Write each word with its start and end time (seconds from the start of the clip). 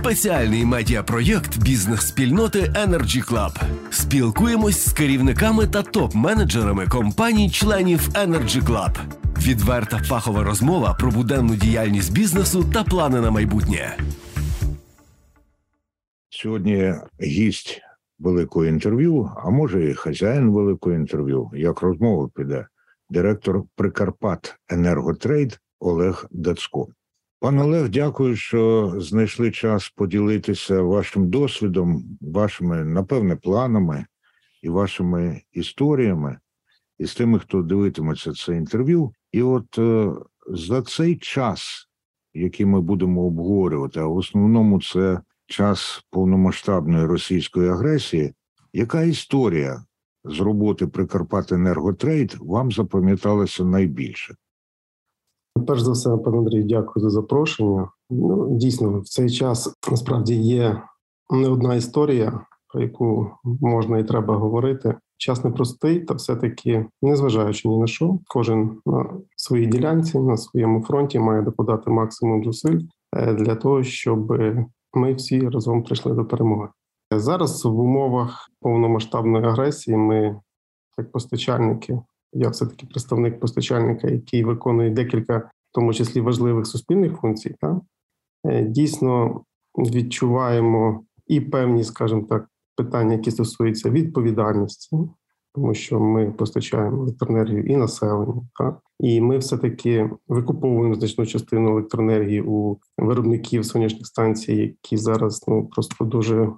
Спеціальний 0.00 0.64
медіапроєкт 0.64 1.58
бізнес-спільноти 1.58 2.60
Energy 2.60 3.30
Club. 3.30 3.62
Спілкуємось 3.90 4.86
з 4.86 4.92
керівниками 4.92 5.66
та 5.66 5.82
топ-менеджерами 5.82 6.88
компаній-членів 6.88 8.08
Energy 8.08 8.64
Club. 8.64 8.98
Відверта 9.38 9.98
фахова 9.98 10.44
розмова 10.44 10.96
про 11.00 11.10
буденну 11.10 11.54
діяльність 11.54 12.12
бізнесу 12.12 12.64
та 12.74 12.84
плани 12.84 13.20
на 13.20 13.30
майбутнє. 13.30 13.96
Сьогодні 16.30 16.94
гість 17.22 17.82
великого 18.18 18.66
інтерв'ю, 18.66 19.30
а 19.36 19.50
може 19.50 19.90
і 19.90 19.94
хазяїн 19.94 20.50
великого 20.50 20.96
інтерв'ю, 20.96 21.50
як 21.54 21.80
розмова 21.80 22.28
піде, 22.34 22.66
директор 23.10 23.64
Прикарпат 23.76 24.56
Енерготрейд 24.68 25.60
Олег 25.80 26.26
Дацько. 26.30 26.88
Пане 27.46 27.62
Олег, 27.62 27.88
дякую, 27.88 28.36
що 28.36 28.92
знайшли 28.96 29.50
час 29.50 29.88
поділитися 29.88 30.82
вашим 30.82 31.30
досвідом, 31.30 32.18
вашими, 32.20 32.84
напевне, 32.84 33.36
планами 33.36 34.06
і 34.62 34.68
вашими 34.68 35.42
історіями, 35.52 36.38
і 36.98 37.06
з 37.06 37.14
тими, 37.14 37.38
хто 37.38 37.62
дивитиметься 37.62 38.32
це 38.32 38.56
інтерв'ю. 38.56 39.12
І 39.32 39.42
от 39.42 39.78
е, 39.78 40.12
за 40.48 40.82
цей 40.82 41.16
час, 41.16 41.88
який 42.34 42.66
ми 42.66 42.80
будемо 42.80 43.22
обговорювати, 43.26 44.00
а 44.00 44.06
в 44.06 44.16
основному 44.16 44.80
це 44.82 45.20
час 45.46 46.04
повномасштабної 46.10 47.06
російської 47.06 47.70
агресії, 47.70 48.34
яка 48.72 49.02
історія 49.02 49.84
з 50.24 50.40
роботи 50.40 50.86
Прикарпат 50.86 51.52
Енерготрейд 51.52 52.36
вам 52.40 52.72
запам'яталася 52.72 53.64
найбільше? 53.64 54.34
Перш 55.66 55.80
за 55.80 55.92
все, 55.92 56.16
пане 56.16 56.38
Андрій, 56.38 56.62
дякую 56.62 57.02
за 57.02 57.10
запрошення. 57.10 57.88
Ну, 58.10 58.48
Дійсно, 58.50 59.00
в 59.00 59.04
цей 59.04 59.30
час 59.30 59.74
насправді 59.90 60.34
є 60.34 60.82
не 61.30 61.48
одна 61.48 61.74
історія, 61.74 62.40
про 62.72 62.82
яку 62.82 63.30
можна 63.44 63.98
і 63.98 64.04
треба 64.04 64.36
говорити. 64.36 64.94
Час 65.18 65.44
непростий, 65.44 66.00
та 66.00 66.14
все-таки, 66.14 66.86
незважаючи 67.02 67.68
ні 67.68 67.78
на 67.78 67.86
що, 67.86 68.18
кожен 68.28 68.78
на 68.86 69.10
своїй 69.36 69.66
ділянці, 69.66 70.18
на 70.18 70.36
своєму 70.36 70.82
фронті 70.82 71.18
має 71.18 71.42
докладати 71.42 71.90
максимум 71.90 72.44
зусиль 72.44 72.80
е, 73.16 73.34
для 73.34 73.54
того, 73.54 73.82
щоб 73.82 74.32
ми 74.94 75.14
всі 75.14 75.48
разом 75.48 75.82
прийшли 75.82 76.12
до 76.12 76.24
перемоги. 76.24 76.68
Зараз 77.10 77.64
в 77.64 77.80
умовах 77.80 78.50
повномасштабної 78.60 79.44
агресії 79.44 79.96
ми, 79.96 80.40
як 80.98 81.12
постачальники, 81.12 81.98
я 82.32 82.48
все 82.48 82.66
таки 82.66 82.86
представник 82.86 83.40
постачальника, 83.40 84.08
який 84.08 84.44
виконує 84.44 84.90
декілька, 84.90 85.38
в 85.38 85.50
тому 85.72 85.94
числі 85.94 86.20
важливих 86.20 86.66
суспільних 86.66 87.16
функцій. 87.16 87.54
Та 87.60 87.80
е, 88.44 88.62
дійсно 88.62 89.42
відчуваємо 89.78 91.04
і 91.26 91.40
певні, 91.40 91.84
скажімо 91.84 92.22
так, 92.22 92.48
питання, 92.76 93.12
які 93.12 93.30
стосуються 93.30 93.90
відповідальності, 93.90 94.96
тому 95.54 95.74
що 95.74 96.00
ми 96.00 96.32
постачаємо 96.32 97.02
електроенергію 97.02 97.64
і 97.64 97.76
населенню, 97.76 98.48
та 98.58 98.80
і 99.00 99.20
ми 99.20 99.38
все 99.38 99.58
таки 99.58 100.10
викуповуємо 100.28 100.94
значну 100.94 101.26
частину 101.26 101.70
електроенергії 101.70 102.42
у 102.42 102.78
виробників 102.98 103.64
сонячних 103.64 104.06
станцій, 104.06 104.54
які 104.54 104.96
зараз 104.96 105.44
ну 105.48 105.66
просто 105.66 106.04
дуже, 106.04 106.52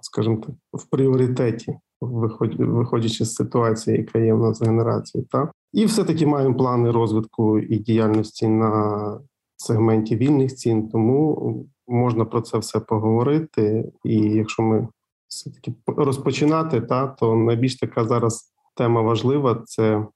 скажімо 0.00 0.36
так, 0.36 0.54
в 0.72 0.90
пріоритеті 0.90 1.78
виходячи 2.00 3.24
з 3.24 3.34
ситуації, 3.34 3.96
яка 3.96 4.18
є 4.18 4.34
в 4.34 4.38
нас 4.38 4.58
з 4.58 5.24
так 5.30 5.52
і 5.72 5.84
все 5.84 6.04
таки 6.04 6.26
маємо 6.26 6.54
плани 6.54 6.90
розвитку 6.90 7.58
і 7.58 7.78
діяльності 7.78 8.48
на 8.48 9.20
сегменті 9.56 10.16
вільних 10.16 10.54
цін. 10.54 10.88
Тому 10.88 11.66
можна 11.88 12.24
про 12.24 12.40
це 12.40 12.58
все 12.58 12.80
поговорити. 12.80 13.92
І 14.04 14.14
якщо 14.16 14.62
ми 14.62 14.88
все 15.28 15.50
таки 15.50 15.74
розпочинати, 15.86 16.80
та 16.80 17.06
то 17.06 17.36
найбільш 17.36 17.76
така 17.76 18.04
зараз 18.04 18.52
тема 18.76 19.02
важлива. 19.02 19.62
Це 19.64 20.06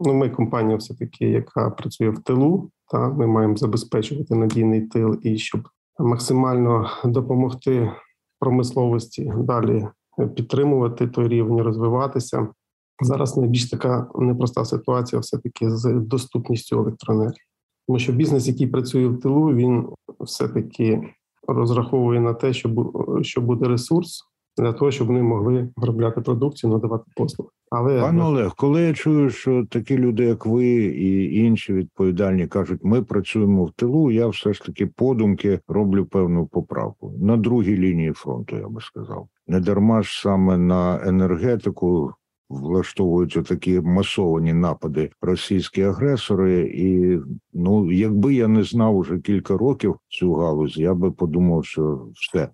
ну, 0.00 0.14
ми 0.14 0.30
компанія, 0.30 0.76
все 0.76 0.94
таки, 0.94 1.24
яка 1.24 1.70
працює 1.70 2.10
в 2.10 2.18
тилу. 2.18 2.70
Та 2.90 3.08
ми 3.08 3.26
маємо 3.26 3.56
забезпечувати 3.56 4.34
надійний 4.34 4.80
тил 4.80 5.20
і 5.22 5.38
щоб 5.38 5.68
максимально 5.98 6.90
допомогти 7.04 7.92
промисловості 8.40 9.32
далі 9.36 9.88
підтримувати 10.26 11.06
той 11.06 11.28
рівень, 11.28 11.60
розвиватися. 11.60 12.48
Зараз 13.00 13.36
найбільш 13.36 13.70
така 13.70 14.10
непроста 14.14 14.64
ситуація, 14.64 15.20
все 15.20 15.38
таки 15.38 15.70
з 15.70 15.92
доступністю 15.92 16.78
електроенергії, 16.78 17.42
тому 17.86 17.98
що 17.98 18.12
бізнес, 18.12 18.48
який 18.48 18.66
працює 18.66 19.06
в 19.06 19.20
тилу, 19.20 19.54
він 19.54 19.88
все 20.20 20.48
таки 20.48 21.14
розраховує 21.48 22.20
на 22.20 22.34
те, 22.34 22.52
що 23.22 23.40
буде 23.40 23.68
ресурс 23.68 24.31
для 24.56 24.72
того, 24.72 24.90
щоб 24.90 25.06
вони 25.06 25.22
могли 25.22 25.68
виробляти 25.76 26.20
продукцію, 26.20 26.72
надавати 26.72 27.04
послуги. 27.16 27.50
Але 27.70 28.00
пане 28.00 28.22
Олег, 28.24 28.54
коли 28.56 28.82
я 28.82 28.94
чую, 28.94 29.30
що 29.30 29.66
такі 29.70 29.98
люди, 29.98 30.24
як 30.24 30.46
ви 30.46 30.66
і 30.84 31.34
інші 31.34 31.72
відповідальні, 31.72 32.46
кажуть, 32.46 32.80
ми 32.82 33.02
працюємо 33.02 33.64
в 33.64 33.70
тилу. 33.70 34.10
Я 34.10 34.26
все 34.26 34.52
ж 34.52 34.64
таки 34.64 34.86
подумки 34.86 35.60
роблю 35.68 36.06
певну 36.06 36.46
поправку 36.46 37.14
на 37.20 37.36
другій 37.36 37.76
лінії 37.76 38.12
фронту. 38.12 38.56
Я 38.56 38.68
би 38.68 38.80
сказав, 38.80 39.28
не 39.46 39.60
дарма 39.60 40.02
ж 40.02 40.20
саме 40.20 40.58
на 40.58 41.08
енергетику. 41.08 42.12
Влаштовуються 42.50 43.42
такі 43.42 43.80
масовані 43.80 44.52
напади 44.52 45.10
російські 45.22 45.82
агресори, 45.82 46.60
і 46.74 47.18
ну 47.52 47.92
якби 47.92 48.34
я 48.34 48.48
не 48.48 48.62
знав 48.62 48.96
уже 48.96 49.18
кілька 49.18 49.56
років 49.56 49.96
цю 50.08 50.34
галузь, 50.34 50.76
я 50.76 50.94
би 50.94 51.10
подумав, 51.10 51.64
що 51.64 52.08
все. 52.14 52.48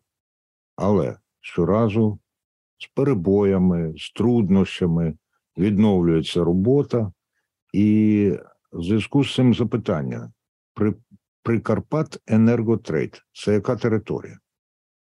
Але 0.77 1.17
щоразу 1.49 2.19
з 2.79 2.87
перебоями, 2.95 3.95
з 3.97 4.13
труднощами 4.13 5.15
відновлюється 5.59 6.45
робота, 6.45 7.13
і 7.73 8.33
в 8.73 8.83
зв'язку 8.83 9.25
з 9.25 9.35
цим 9.35 9.55
запитання: 9.55 10.33
при 10.75 10.95
Прикарпат 11.43 12.19
Енерготрейд 12.27 13.23
це 13.33 13.53
яка 13.53 13.77
територія? 13.77 14.39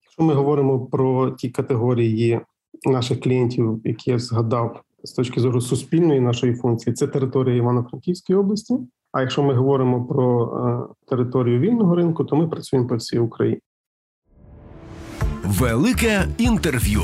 Якщо 0.03 0.23
ми 0.23 0.33
говоримо 0.33 0.85
про 0.85 1.31
ті 1.31 1.49
категорії 1.49 2.41
наших 2.85 3.19
клієнтів, 3.19 3.81
які 3.83 4.11
я 4.11 4.19
згадав 4.19 4.81
з 5.03 5.11
точки 5.11 5.41
зору 5.41 5.61
суспільної 5.61 6.19
нашої 6.19 6.55
функції, 6.55 6.93
це 6.93 7.07
територія 7.07 7.55
Івано-Франківської 7.55 8.39
області. 8.39 8.79
А 9.11 9.21
якщо 9.21 9.43
ми 9.43 9.53
говоримо 9.53 10.05
про 10.05 10.27
е, 10.57 10.93
територію 11.07 11.59
вільного 11.59 11.95
ринку, 11.95 12.25
то 12.25 12.35
ми 12.35 12.47
працюємо 12.47 12.87
по 12.89 12.95
всій 12.95 13.19
Україні. 13.19 13.61
Велике 15.47 16.27
інтерв'ю. 16.37 17.01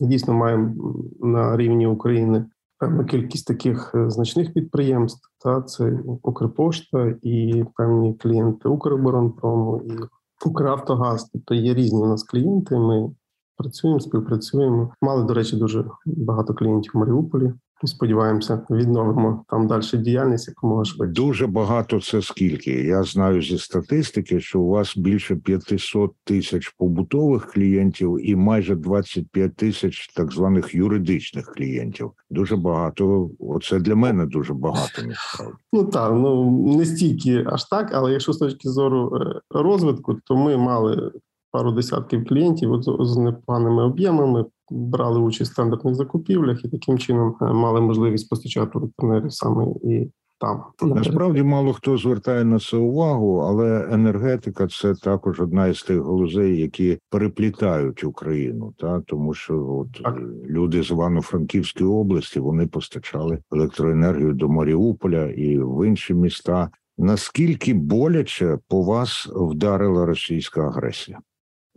Дійсно, 0.00 0.34
маємо 0.34 0.94
на 1.20 1.56
рівні 1.56 1.86
України 1.86 2.44
певну 2.78 3.04
кількість 3.04 3.46
таких 3.46 3.92
е, 3.94 4.10
значних 4.10 4.54
підприємств. 4.54 5.28
Та 5.44 5.62
це 5.62 5.98
Укрпошта 6.22 7.14
і 7.22 7.64
певні 7.76 8.14
клієнти 8.14 8.68
Укроборонпрому 8.68 9.82
і 9.84 9.92
Укравтогаз. 10.46 11.30
Тобто 11.32 11.54
є 11.54 11.74
різні 11.74 12.02
у 12.02 12.06
нас 12.06 12.22
клієнти. 12.22 12.78
Ми 12.78 13.10
працюємо, 13.56 14.00
співпрацюємо. 14.00 14.92
Мали, 15.02 15.24
до 15.24 15.34
речі, 15.34 15.56
дуже 15.56 15.84
багато 16.06 16.54
клієнтів 16.54 16.92
в 16.94 16.98
Маріуполі. 16.98 17.52
Сподіваємося, 17.84 18.66
відновимо 18.70 19.44
там 19.48 19.66
далі 19.66 19.82
діяльність 19.92 20.48
якомога 20.48 20.84
швидше. 20.84 21.12
Дуже 21.12 21.46
багато 21.46 22.00
це 22.00 22.22
скільки. 22.22 22.70
Я 22.70 23.02
знаю 23.02 23.42
зі 23.42 23.58
статистики, 23.58 24.40
що 24.40 24.60
у 24.60 24.68
вас 24.68 24.96
більше 24.96 25.36
500 25.36 26.12
тисяч 26.24 26.68
побутових 26.68 27.46
клієнтів 27.46 28.28
і 28.28 28.36
майже 28.36 28.74
25 28.74 29.56
тисяч 29.56 30.08
так 30.08 30.32
званих 30.32 30.74
юридичних 30.74 31.46
клієнтів. 31.46 32.10
Дуже 32.30 32.56
багато. 32.56 33.30
Оце 33.38 33.78
для 33.78 33.94
мене 33.94 34.26
дуже 34.26 34.54
багато. 34.54 35.02
Насправді. 35.06 35.56
Ну 35.72 35.84
так 35.84 36.12
ну 36.12 36.50
не 36.76 36.84
стільки 36.84 37.44
аж 37.46 37.64
так, 37.64 37.90
але 37.94 38.12
якщо 38.12 38.32
з 38.32 38.38
точки 38.38 38.68
зору 38.68 39.16
е, 39.16 39.40
розвитку, 39.50 40.16
то 40.24 40.36
ми 40.36 40.56
мали 40.56 41.12
пару 41.50 41.72
десятків 41.72 42.26
клієнтів 42.26 42.82
з 43.00 43.16
непоганими 43.16 43.84
об'ємами 43.84 44.44
брали 44.70 45.20
участь 45.20 45.50
в 45.50 45.54
стандартних 45.54 45.94
закупівлях 45.94 46.64
і 46.64 46.68
таким 46.68 46.98
чином 46.98 47.36
е, 47.42 47.44
мали 47.44 47.80
можливість 47.80 48.30
постачати 48.30 48.78
електроенергію 48.78 49.30
саме 49.30 49.66
і 49.84 50.10
там 50.40 50.62
насправді 50.82 51.42
мало 51.42 51.72
хто 51.72 51.98
звертає 51.98 52.44
на 52.44 52.58
це 52.58 52.76
увагу, 52.76 53.38
але 53.38 53.88
енергетика 53.92 54.66
це 54.66 54.94
також 54.94 55.40
одна 55.40 55.66
із 55.66 55.82
тих 55.82 55.96
галузей, 55.96 56.60
які 56.60 56.98
переплітають 57.10 58.04
Україну, 58.04 58.74
та 58.78 59.00
тому 59.00 59.34
що 59.34 59.66
от 59.66 60.02
так. 60.02 60.18
люди 60.48 60.82
з 60.82 60.90
Івано-Франківської 60.90 61.90
області 61.90 62.40
вони 62.40 62.66
постачали 62.66 63.38
електроенергію 63.52 64.32
до 64.32 64.48
Маріуполя 64.48 65.26
і 65.26 65.58
в 65.58 65.88
інші 65.88 66.14
міста. 66.14 66.70
Наскільки 66.98 67.74
боляче 67.74 68.58
по 68.68 68.82
вас 68.82 69.28
вдарила 69.34 70.06
російська 70.06 70.66
агресія? 70.66 71.18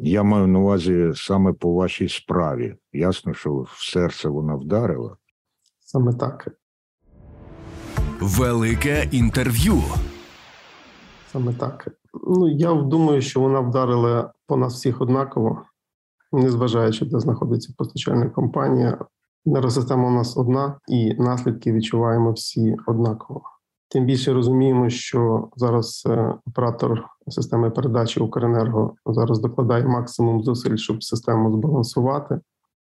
Я 0.03 0.23
маю 0.23 0.47
на 0.47 0.59
увазі 0.59 1.11
саме 1.15 1.53
по 1.53 1.73
вашій 1.73 2.09
справі. 2.09 2.75
Ясно, 2.93 3.33
що 3.33 3.53
в 3.53 3.69
серце 3.79 4.29
вона 4.29 4.55
вдарила. 4.55 5.17
Саме 5.79 6.13
так. 6.13 6.47
Велике 8.21 9.09
інтерв'ю. 9.11 9.73
Саме 11.31 11.53
так. 11.53 11.87
Ну 12.27 12.47
я 12.49 12.73
думаю, 12.73 13.21
що 13.21 13.39
вона 13.39 13.59
вдарила 13.59 14.33
по 14.47 14.57
нас 14.57 14.73
всіх 14.73 15.01
однаково, 15.01 15.63
незважаючи, 16.31 17.05
де 17.05 17.19
знаходиться 17.19 17.73
постачальна 17.77 18.29
компанія. 18.29 19.05
Енергосистема 19.45 20.07
у 20.07 20.11
нас 20.11 20.37
одна, 20.37 20.79
і 20.87 21.13
наслідки 21.13 21.73
відчуваємо 21.73 22.31
всі 22.31 22.75
однаково. 22.87 23.41
Тим 23.91 24.05
більше 24.05 24.33
розуміємо, 24.33 24.89
що 24.89 25.49
зараз 25.55 26.03
е, 26.09 26.33
оператор 26.47 27.05
системи 27.27 27.69
передачі 27.69 28.19
Укренерго 28.19 28.95
зараз 29.05 29.39
докладає 29.39 29.85
максимум 29.85 30.43
зусиль, 30.43 30.75
щоб 30.75 31.03
систему 31.03 31.51
збалансувати. 31.51 32.39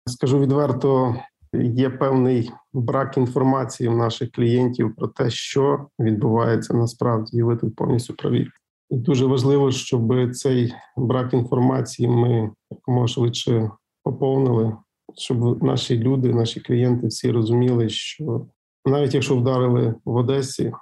Скажу 0.05 0.39
відверто, 0.39 1.15
є 1.53 1.89
певний 1.89 2.51
брак 2.73 3.17
інформації 3.17 3.89
в 3.89 3.97
наших 3.97 4.31
клієнтів 4.31 4.95
про 4.95 5.07
те, 5.07 5.29
що 5.29 5.85
відбувається 5.99 6.73
насправді, 6.73 7.37
і 7.37 7.43
ви 7.43 7.55
тут 7.55 7.75
повністю 7.75 8.13
праві. 8.13 8.47
І 8.89 8.97
дуже 8.97 9.25
важливо, 9.25 9.71
щоб 9.71 10.35
цей 10.35 10.73
брак 10.97 11.33
інформації 11.33 12.09
ми 12.09 12.51
якомога 12.71 13.07
швидше 13.07 13.71
поповнили, 14.03 14.77
щоб 15.17 15.63
наші 15.63 15.97
люди, 15.97 16.33
наші 16.33 16.59
клієнти 16.59 17.07
всі 17.07 17.31
розуміли, 17.31 17.89
що 17.89 18.45
навіть 18.85 19.13
якщо 19.13 19.37
вдарили 19.37 19.95
в 20.05 20.15
Одесі, 20.15 20.73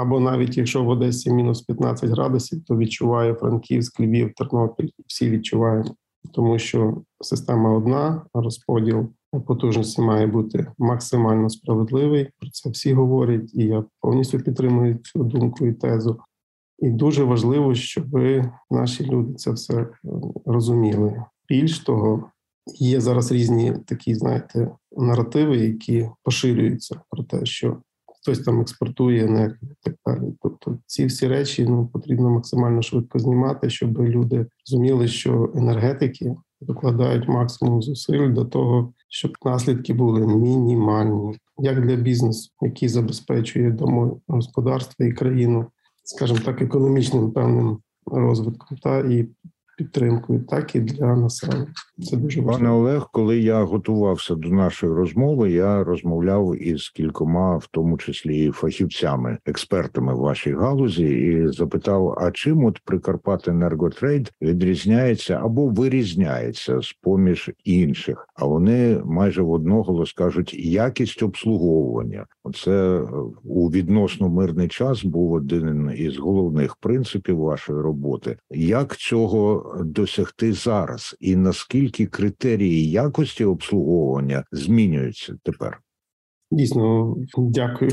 або 0.00 0.20
навіть 0.20 0.56
якщо 0.56 0.84
в 0.84 0.88
Одесі 0.88 1.32
мінус 1.32 1.62
15 1.62 2.10
градусів, 2.10 2.64
то 2.64 2.76
відчуває 2.76 3.34
Франківськ, 3.34 4.00
Львів, 4.00 4.32
Тернопіль, 4.36 4.88
всі 5.06 5.30
відчуваємо, 5.30 5.94
тому 6.32 6.58
що 6.58 7.02
система 7.20 7.76
одна, 7.76 8.22
розподіл 8.34 9.08
потужності 9.38 10.02
має 10.02 10.26
бути 10.26 10.66
максимально 10.78 11.50
справедливий. 11.50 12.28
Про 12.38 12.50
це 12.50 12.70
всі 12.70 12.92
говорять, 12.94 13.54
і 13.54 13.64
я 13.64 13.84
повністю 14.00 14.38
підтримую 14.38 14.98
цю 14.98 15.24
думку 15.24 15.66
і 15.66 15.72
тезу. 15.72 16.20
І 16.78 16.90
дуже 16.90 17.24
важливо, 17.24 17.74
щоб 17.74 18.06
наші 18.70 19.04
люди 19.04 19.34
це 19.34 19.50
все 19.50 19.86
розуміли. 20.46 21.24
Більш 21.48 21.78
того, 21.78 22.30
є 22.66 23.00
зараз 23.00 23.32
різні 23.32 23.72
такі, 23.86 24.14
знаєте, 24.14 24.70
наративи, 24.96 25.56
які 25.56 26.08
поширюються 26.22 27.00
про 27.10 27.24
те, 27.24 27.46
що 27.46 27.76
хтось 28.20 28.38
там 28.38 28.60
експортує 28.60 29.24
енергію 29.24 29.70
так 29.82 29.94
далі. 30.06 30.32
Тобто, 30.42 30.78
ці 30.86 31.06
всі 31.06 31.28
речі 31.28 31.66
ну 31.68 31.86
потрібно 31.86 32.30
максимально 32.30 32.82
швидко 32.82 33.18
знімати, 33.18 33.70
щоб 33.70 33.98
люди 33.98 34.46
розуміли, 34.66 35.08
що 35.08 35.52
енергетики 35.54 36.36
докладають 36.60 37.28
максимум 37.28 37.82
зусиль 37.82 38.32
до 38.32 38.44
того, 38.44 38.92
щоб 39.08 39.32
наслідки 39.44 39.94
були 39.94 40.26
мінімальні, 40.26 41.38
як 41.58 41.86
для 41.86 41.96
бізнесу, 41.96 42.50
який 42.62 42.88
забезпечує 42.88 43.70
домогосподарство 43.70 45.06
і 45.06 45.12
країну, 45.12 45.66
скажімо 46.04 46.38
так, 46.44 46.62
економічним 46.62 47.30
певним 47.30 47.78
розвитком, 48.06 48.78
та 48.78 48.98
і 48.98 49.28
підтримкою, 49.80 50.40
так 50.40 50.74
і 50.74 50.80
для 50.80 51.16
населення. 51.16 51.66
Це 52.10 52.16
дуже 52.16 52.40
важливо. 52.40 52.58
Пане 52.58 52.70
Олег. 52.70 53.08
Коли 53.12 53.38
я 53.38 53.62
готувався 53.62 54.34
до 54.34 54.48
нашої 54.48 54.92
розмови, 54.92 55.50
я 55.50 55.84
розмовляв 55.84 56.62
із 56.62 56.88
кількома, 56.88 57.56
в 57.56 57.66
тому 57.70 57.98
числі 57.98 58.50
фахівцями, 58.50 59.38
експертами 59.46 60.14
в 60.14 60.18
вашій 60.18 60.52
галузі, 60.52 61.04
і 61.04 61.48
запитав: 61.48 62.18
а 62.20 62.30
чим 62.30 62.64
от 62.64 62.80
Прикарпати 62.84 63.50
енерготрейд 63.50 64.32
відрізняється 64.42 65.40
або 65.42 65.66
вирізняється 65.66 66.80
з 66.80 66.92
поміж 66.92 67.50
інших? 67.64 68.28
А 68.34 68.46
вони 68.46 69.00
майже 69.04 69.42
в 69.42 69.50
одноголос 69.50 70.12
кажуть 70.12 70.54
якість 70.54 71.22
обслуговування. 71.22 72.26
Оце 72.44 73.00
у 73.44 73.68
відносно 73.68 74.28
мирний 74.28 74.68
час 74.68 75.04
був 75.04 75.32
один 75.32 75.92
із 75.96 76.18
головних 76.18 76.76
принципів 76.76 77.38
вашої 77.38 77.80
роботи. 77.80 78.36
Як 78.50 78.96
цього 78.96 79.69
досягти 79.84 80.52
зараз, 80.52 81.16
і 81.20 81.36
наскільки 81.36 82.06
критерії 82.06 82.90
якості 82.90 83.44
обслуговування 83.44 84.44
змінюються 84.52 85.36
тепер? 85.42 85.80
Дійсно, 86.50 87.16
дякую 87.36 87.90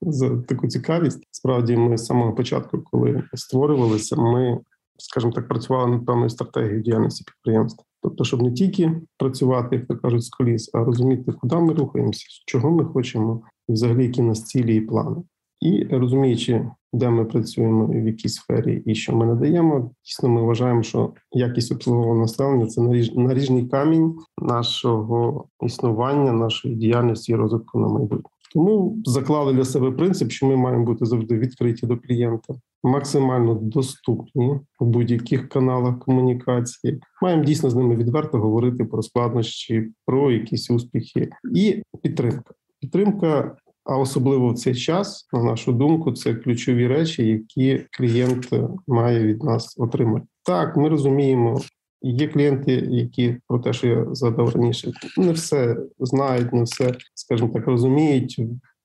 за 0.00 0.36
таку 0.36 0.68
цікавість. 0.68 1.26
Справді, 1.30 1.76
ми 1.76 1.98
з 1.98 2.06
самого 2.06 2.32
початку, 2.34 2.82
коли 2.90 3.24
створювалися, 3.34 4.16
ми, 4.16 4.58
скажімо 4.98 5.32
так, 5.32 5.48
працювали 5.48 5.90
над 5.90 6.06
певною 6.06 6.30
стратегією 6.30 6.82
діяльності 6.82 7.24
підприємства. 7.24 7.84
Тобто, 8.02 8.24
щоб 8.24 8.42
не 8.42 8.52
тільки 8.52 9.00
працювати, 9.18 9.76
як 9.76 9.86
то 9.86 9.96
кажуть, 9.96 10.24
з 10.24 10.30
коліс, 10.30 10.70
а 10.74 10.78
розуміти, 10.78 11.32
куди 11.32 11.56
ми 11.56 11.74
рухаємося, 11.74 12.26
чого 12.46 12.70
ми 12.70 12.84
хочемо, 12.84 13.42
і 13.68 13.72
взагалі 13.72 14.02
які 14.02 14.22
нас 14.22 14.44
цілі 14.44 14.76
і 14.76 14.80
плани. 14.80 15.22
І 15.60 15.84
розуміючи, 15.84 16.70
де 16.92 17.10
ми 17.10 17.24
працюємо 17.24 17.86
в 17.86 18.06
якій 18.06 18.28
сфері 18.28 18.82
і 18.86 18.94
що 18.94 19.16
ми 19.16 19.26
надаємо, 19.26 19.90
дійсно 20.04 20.28
ми 20.28 20.42
вважаємо, 20.42 20.82
що 20.82 21.12
якість 21.32 21.72
обслуговування 21.72 22.20
населення 22.20 22.66
це 22.66 22.80
наріжний 23.16 23.66
камінь 23.66 24.14
нашого 24.38 25.44
існування, 25.62 26.32
нашої 26.32 26.74
діяльності 26.74 27.32
і 27.32 27.34
розвитку 27.34 27.80
на 27.80 27.88
майбутнє. 27.88 28.30
Тому 28.52 29.02
заклали 29.04 29.52
для 29.52 29.64
себе 29.64 29.90
принцип, 29.90 30.30
що 30.30 30.46
ми 30.46 30.56
маємо 30.56 30.84
бути 30.84 31.06
завжди 31.06 31.38
відкриті 31.38 31.80
до 31.82 31.96
клієнта, 31.96 32.54
максимально 32.82 33.54
доступні 33.54 34.60
у 34.80 34.84
будь-яких 34.84 35.48
каналах 35.48 35.98
комунікації. 35.98 37.00
Маємо 37.22 37.44
дійсно 37.44 37.70
з 37.70 37.74
ними 37.74 37.96
відверто 37.96 38.38
говорити 38.38 38.84
про 38.84 39.02
складнощі, 39.02 39.92
про 40.06 40.32
якісь 40.32 40.70
успіхи 40.70 41.30
і 41.54 41.82
підтримка. 42.02 42.54
Підтримка 42.80 43.56
а 43.84 43.98
особливо 43.98 44.48
в 44.48 44.58
цей 44.58 44.74
час, 44.74 45.28
на 45.32 45.42
нашу 45.42 45.72
думку, 45.72 46.12
це 46.12 46.34
ключові 46.34 46.86
речі, 46.86 47.26
які 47.26 47.86
клієнт 47.90 48.50
має 48.86 49.26
від 49.26 49.42
нас 49.42 49.74
отримати. 49.78 50.26
Так, 50.42 50.76
ми 50.76 50.88
розуміємо. 50.88 51.60
Є 52.04 52.28
клієнти, 52.28 52.72
які 52.90 53.36
про 53.48 53.58
те, 53.58 53.72
що 53.72 53.86
я 53.86 54.06
задав 54.14 54.48
раніше, 54.48 54.92
не 55.16 55.32
все 55.32 55.76
знають, 55.98 56.52
не 56.52 56.62
все, 56.62 56.94
скажімо 57.14 57.50
так, 57.54 57.66
розуміють. 57.66 58.40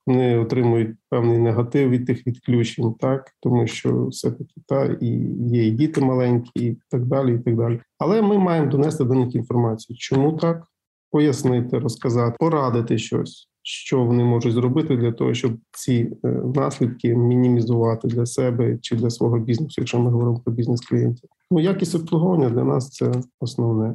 Вони 0.07 0.38
отримують 0.38 0.97
певний 1.09 1.38
негатив 1.38 1.89
від 1.89 2.05
тих 2.05 2.27
відключень, 2.27 2.94
так 2.94 3.31
тому 3.39 3.67
що 3.67 4.07
все 4.07 4.31
таки 4.31 4.53
та 4.67 4.85
і 5.01 5.07
є 5.39 5.67
і 5.67 5.71
діти 5.71 6.01
маленькі, 6.01 6.51
і 6.55 6.77
так 6.89 7.05
далі, 7.05 7.35
і 7.35 7.39
так 7.39 7.55
далі. 7.57 7.79
Але 7.97 8.21
ми 8.21 8.38
маємо 8.38 8.71
донести 8.71 9.03
до 9.03 9.13
них 9.13 9.35
інформацію, 9.35 9.97
чому 9.97 10.33
так 10.33 10.67
пояснити, 11.11 11.79
розказати, 11.79 12.35
порадити 12.39 12.97
щось 12.97 13.49
що 13.69 14.03
вони 14.03 14.23
можуть 14.23 14.53
зробити 14.53 14.97
для 14.97 15.11
того, 15.11 15.33
щоб 15.33 15.51
ці 15.71 16.11
е, 16.25 16.27
наслідки 16.55 17.15
мінімізувати 17.15 18.07
для 18.07 18.25
себе 18.25 18.77
чи 18.81 18.95
для 18.95 19.09
свого 19.09 19.39
бізнесу, 19.39 19.75
якщо 19.77 19.99
ми 19.99 20.11
говоримо 20.11 20.39
про 20.39 20.53
бізнес 20.53 20.81
клієнтів. 20.81 21.29
Ну 21.51 21.59
якість 21.59 21.95
обслуговування 21.95 22.49
для 22.49 22.63
нас 22.63 22.89
це 22.89 23.11
основне. 23.39 23.94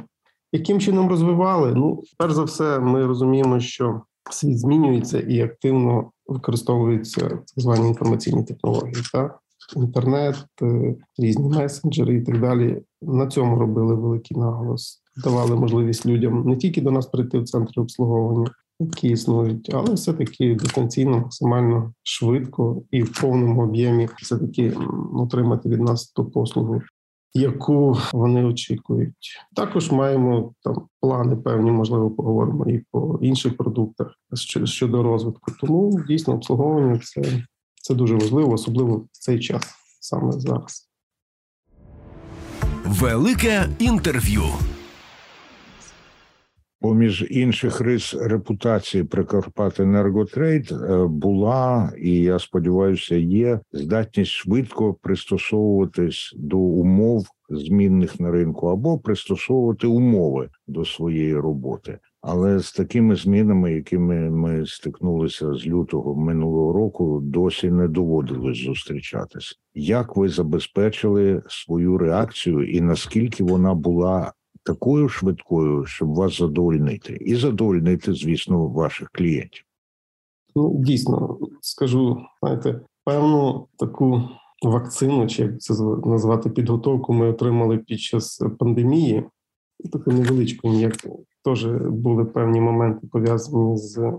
Яким 0.52 0.80
чином 0.80 1.08
розвивали? 1.08 1.74
Ну, 1.74 2.02
перш 2.18 2.32
за 2.32 2.42
все, 2.44 2.78
ми 2.78 3.06
розуміємо, 3.06 3.60
що 3.60 4.00
світ 4.30 4.58
змінюється 4.58 5.20
і 5.20 5.40
активно 5.40 6.10
використовуються 6.26 7.20
так 7.20 7.42
звані 7.56 7.88
інформаційні 7.88 8.44
технології. 8.44 8.94
Так? 9.12 9.38
Інтернет, 9.76 10.36
е, 10.62 10.94
різні 11.18 11.48
месенджери 11.48 12.14
і 12.14 12.22
так 12.22 12.40
далі. 12.40 12.82
На 13.02 13.26
цьому 13.26 13.58
робили 13.58 13.94
великий 13.94 14.36
наголос, 14.36 15.02
давали 15.24 15.56
можливість 15.56 16.06
людям 16.06 16.42
не 16.46 16.56
тільки 16.56 16.80
до 16.80 16.90
нас 16.90 17.06
прийти 17.06 17.38
в 17.38 17.44
центри 17.44 17.82
обслуговування, 17.82 18.50
які 18.84 19.08
існують, 19.08 19.74
але 19.74 19.94
все 19.94 20.12
таки 20.12 20.54
дистанційно, 20.54 21.18
максимально 21.18 21.92
швидко 22.02 22.82
і 22.90 23.02
в 23.02 23.20
повному 23.20 23.62
об'ємі 23.62 24.08
все 24.22 24.38
таки 24.38 24.72
отримати 25.14 25.68
від 25.68 25.80
нас 25.80 26.06
ту 26.06 26.24
послугу. 26.24 26.82
Яку 27.34 27.96
вони 28.12 28.44
очікують, 28.44 29.38
також 29.56 29.90
маємо 29.90 30.54
там 30.62 30.86
плани 31.00 31.36
певні, 31.36 31.70
можливо, 31.70 32.10
поговоримо 32.10 32.66
і 32.66 32.84
по 32.90 33.18
інших 33.22 33.56
продуктах 33.56 34.14
щодо 34.64 35.02
розвитку. 35.02 35.52
Тому 35.60 36.04
дійсно 36.08 36.34
обслуговування 36.34 37.00
це 37.04 37.44
це 37.82 37.94
дуже 37.94 38.14
важливо, 38.14 38.52
особливо 38.52 38.96
в 38.96 39.08
цей 39.12 39.40
час 39.40 39.62
саме 40.00 40.32
зараз. 40.32 40.88
Велике 42.84 43.68
інтерв'ю. 43.78 44.42
Поміж 46.82 47.26
інших 47.30 47.80
рис 47.80 48.14
репутації 48.14 49.04
Прикарпати 49.04 49.82
Енерготрейд 49.82 50.72
е, 50.72 51.06
була 51.06 51.92
і 51.98 52.10
я 52.16 52.38
сподіваюся, 52.38 53.16
є 53.16 53.60
здатність 53.72 54.30
швидко 54.30 54.94
пристосовуватись 54.94 56.34
до 56.36 56.58
умов 56.58 57.26
змінних 57.50 58.20
на 58.20 58.30
ринку 58.30 58.66
або 58.66 58.98
пристосовувати 58.98 59.86
умови 59.86 60.48
до 60.66 60.84
своєї 60.84 61.36
роботи. 61.36 61.98
Але 62.20 62.58
з 62.58 62.72
такими 62.72 63.16
змінами, 63.16 63.72
якими 63.72 64.30
ми 64.30 64.66
стикнулися 64.66 65.54
з 65.54 65.66
лютого 65.66 66.14
минулого 66.14 66.72
року, 66.72 67.20
досі 67.22 67.70
не 67.70 67.88
доводилось 67.88 68.58
зустрічатися. 68.58 69.54
Як 69.74 70.16
ви 70.16 70.28
забезпечили 70.28 71.42
свою 71.48 71.98
реакцію, 71.98 72.70
і 72.70 72.80
наскільки 72.80 73.44
вона 73.44 73.74
була 73.74 74.32
такою 74.64 75.08
швидкою, 75.08 75.84
щоб 75.84 76.14
вас 76.14 76.38
задовольнити, 76.38 77.18
і 77.20 77.34
задовольнити, 77.34 78.14
звісно, 78.14 78.66
ваших 78.66 79.10
клієнтів. 79.12 79.64
Ну, 80.56 80.74
дійсно, 80.84 81.38
скажу, 81.60 82.22
знаєте, 82.42 82.80
певну 83.04 83.66
таку 83.78 84.22
вакцину, 84.62 85.26
чи 85.26 85.42
як 85.42 85.60
це 85.60 85.74
назвати 86.04 86.50
підготовку, 86.50 87.12
ми 87.12 87.30
отримали 87.30 87.78
під 87.78 88.00
час 88.00 88.42
пандемії. 88.58 89.24
Таку 89.92 90.12
невеличку 90.12 90.74
як 90.74 90.92
теж 91.44 91.66
були 91.90 92.24
певні 92.24 92.60
моменти 92.60 93.06
пов'язані 93.06 93.76
з 93.76 94.12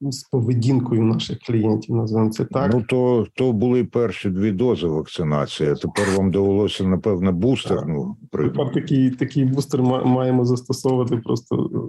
з 0.00 0.22
поведінкою 0.22 1.02
наших 1.02 1.38
клієнтів. 1.38 1.96
Називаємо 1.96 2.32
це 2.32 2.44
так. 2.44 2.70
Ну 2.74 2.82
то 2.82 3.26
то 3.34 3.52
були 3.52 3.84
перші 3.84 4.30
дві 4.30 4.52
дози 4.52 4.86
вакцинації. 4.86 5.74
Тепер 5.74 6.06
вам 6.16 6.30
довелося 6.30 6.84
напевно 6.84 7.32
бустерну 7.32 8.16
Тепер 8.32 8.72
такий 8.72 9.10
такий 9.10 9.44
бустер 9.44 9.82
маємо 9.82 10.44
застосовувати 10.44 11.16
просто 11.16 11.86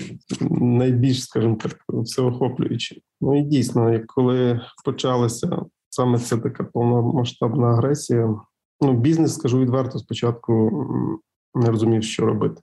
найбільш, 0.51 1.23
скажімо 1.23 1.55
так, 1.55 1.77
всеохоплюючи. 1.87 3.01
Ну 3.21 3.39
і 3.39 3.41
дійсно, 3.41 3.93
як 3.93 4.05
коли 4.07 4.61
почалася 4.85 5.65
саме 5.89 6.17
це 6.17 6.37
така 6.37 6.63
повномасштабна 6.63 7.67
агресія. 7.67 8.35
Ну, 8.81 8.93
бізнес 8.93 9.33
скажу 9.33 9.59
відверто, 9.59 9.99
спочатку 9.99 10.71
не 11.55 11.71
розумів, 11.71 12.03
що 12.03 12.25
робити. 12.25 12.61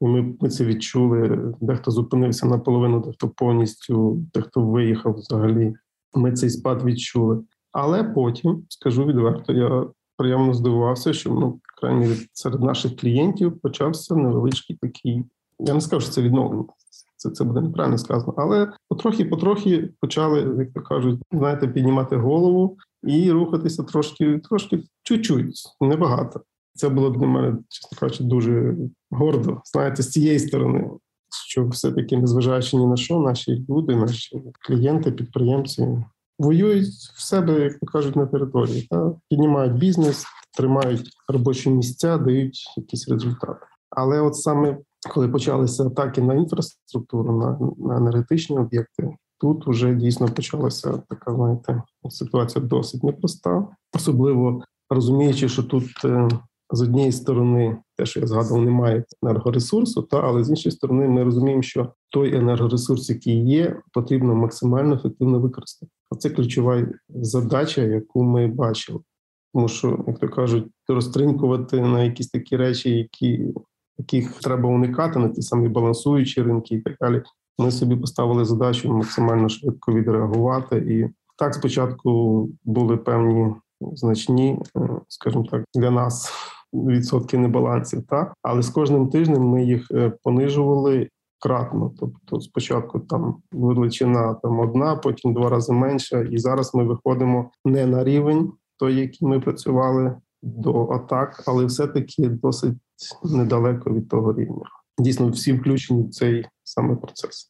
І 0.00 0.04
ми 0.04 0.34
ми 0.40 0.48
це 0.48 0.64
відчули. 0.64 1.52
Дехто 1.60 1.90
зупинився 1.90 2.46
наполовину, 2.46 3.00
дехто 3.00 3.28
повністю, 3.28 4.24
дехто 4.34 4.60
виїхав 4.60 5.14
взагалі. 5.14 5.74
Ми 6.14 6.32
цей 6.32 6.50
спад 6.50 6.84
відчули. 6.84 7.40
Але 7.72 8.04
потім 8.04 8.64
скажу 8.68 9.04
відверто, 9.04 9.52
я 9.52 9.86
приємно 10.16 10.54
здивувався, 10.54 11.12
що 11.12 11.30
ну, 11.30 11.60
крайні 11.80 12.16
серед 12.32 12.60
наших 12.60 12.96
клієнтів 12.96 13.60
почався 13.60 14.14
невеличкий 14.14 14.76
такий. 14.76 15.24
Я 15.58 15.74
не 15.74 15.80
скажу, 15.80 16.00
що 16.00 16.12
це 16.12 16.22
відновлення. 16.22 16.64
Це 17.16 17.30
це 17.30 17.44
буде 17.44 17.60
неправильно 17.60 17.98
сказано, 17.98 18.34
але 18.36 18.72
потрохи-потрохи 18.88 19.88
почали, 20.00 20.56
як 20.58 20.72
то 20.72 20.80
кажуть, 20.80 21.20
знаєте, 21.32 21.68
піднімати 21.68 22.16
голову 22.16 22.76
і 23.02 23.30
рухатися 23.32 23.82
трошки, 23.82 24.38
трошки 24.38 24.82
чуть-чуть, 25.02 25.54
небагато. 25.80 26.40
Це 26.74 26.88
було 26.88 27.10
для 27.10 27.26
мене, 27.26 27.58
чесно 27.68 27.98
кажучи, 27.98 28.24
дуже 28.24 28.76
гордо. 29.10 29.60
Знаєте, 29.64 30.02
з 30.02 30.10
цієї 30.10 30.38
сторони, 30.38 30.90
що 31.48 31.66
все-таки, 31.66 32.16
незважаючи 32.16 32.76
ні 32.76 32.86
на 32.86 32.96
що, 32.96 33.18
наші 33.20 33.66
люди, 33.68 33.96
наші 33.96 34.42
клієнти, 34.66 35.12
підприємці 35.12 36.04
воюють 36.38 36.88
в 36.88 37.22
себе, 37.22 37.60
як 37.60 37.78
то 37.78 37.86
кажуть, 37.86 38.16
на 38.16 38.26
території, 38.26 38.86
та 38.90 39.12
піднімають 39.28 39.78
бізнес, 39.78 40.26
тримають 40.56 41.10
робочі 41.28 41.70
місця, 41.70 42.18
дають 42.18 42.74
якісь 42.76 43.08
результати. 43.08 43.66
Але 43.90 44.20
от 44.20 44.36
саме 44.36 44.78
коли 45.08 45.28
почалися 45.28 45.86
атаки 45.86 46.20
на 46.20 46.34
інфраструктуру, 46.34 47.38
на, 47.38 47.58
на 47.86 47.96
енергетичні 47.96 48.58
об'єкти, 48.58 49.16
тут 49.40 49.66
вже 49.66 49.94
дійсно 49.94 50.28
почалася 50.28 51.02
така, 51.08 51.34
знаєте, 51.34 51.82
ситуація 52.08 52.64
досить 52.64 53.04
непроста, 53.04 53.66
особливо 53.94 54.62
розуміючи, 54.90 55.48
що 55.48 55.62
тут 55.62 56.04
е, 56.04 56.28
з 56.72 56.82
однієї 56.82 57.12
сторони, 57.12 57.78
те, 57.96 58.06
що 58.06 58.20
я 58.20 58.26
згадував, 58.26 58.62
немає 58.62 59.04
енергоресурсу, 59.22 60.02
та 60.02 60.20
але 60.20 60.44
з 60.44 60.50
іншої 60.50 60.72
сторони, 60.72 61.08
ми 61.08 61.24
розуміємо, 61.24 61.62
що 61.62 61.92
той 62.08 62.36
енергоресурс, 62.36 63.10
який 63.10 63.48
є, 63.48 63.80
потрібно 63.92 64.34
максимально 64.34 64.94
ефективно 64.94 65.40
використати. 65.40 65.92
Це 66.18 66.30
ключова 66.30 66.86
задача, 67.08 67.82
яку 67.82 68.22
ми 68.22 68.46
бачили. 68.46 69.00
Тому 69.54 69.68
що, 69.68 70.04
як 70.06 70.18
то 70.18 70.28
кажуть, 70.28 70.66
розтринкувати 70.88 71.80
на 71.80 72.04
якісь 72.04 72.28
такі 72.28 72.56
речі, 72.56 72.90
які 72.90 73.54
яких 73.98 74.32
треба 74.40 74.68
уникати 74.68 75.18
на 75.18 75.28
ті 75.28 75.42
самі 75.42 75.68
балансуючі 75.68 76.42
ринки, 76.42 76.74
і 76.74 76.80
так 76.80 76.96
далі. 77.00 77.22
Ми 77.58 77.70
собі 77.70 77.96
поставили 77.96 78.44
задачу 78.44 78.92
максимально 78.92 79.48
швидко 79.48 79.92
відреагувати. 79.92 80.76
І 80.76 81.08
так 81.38 81.54
спочатку 81.54 82.48
були 82.64 82.96
певні 82.96 83.54
значні, 83.80 84.58
е, 84.76 84.80
скажімо 85.08 85.46
так, 85.50 85.64
для 85.74 85.90
нас 85.90 86.32
відсотки 86.72 87.38
небалансів. 87.38 88.02
Так? 88.02 88.34
Але 88.42 88.62
з 88.62 88.68
кожним 88.70 89.08
тижнем 89.08 89.42
ми 89.42 89.64
їх 89.64 89.90
е, 89.90 90.12
понижували 90.22 91.08
кратно. 91.40 91.92
Тобто, 92.00 92.40
спочатку 92.40 93.00
там 93.00 93.36
величина 93.52 94.34
там 94.34 94.60
одна, 94.60 94.96
потім 94.96 95.34
два 95.34 95.48
рази 95.48 95.72
менша, 95.72 96.20
і 96.20 96.38
зараз 96.38 96.74
ми 96.74 96.84
виходимо 96.84 97.50
не 97.64 97.86
на 97.86 98.04
рівень 98.04 98.52
той, 98.76 98.94
який 98.94 99.28
ми 99.28 99.40
працювали 99.40 100.16
до 100.42 100.88
атак, 100.88 101.42
але 101.46 101.64
все-таки 101.64 102.28
досить 102.28 102.74
недалеко 103.24 103.90
від 103.90 104.08
того 104.08 104.32
рівня. 104.32 104.64
Дійсно, 104.98 105.28
всі 105.28 105.52
включені 105.52 106.02
в 106.02 106.10
цей 106.10 106.46
саме 106.64 106.96
процес. 106.96 107.48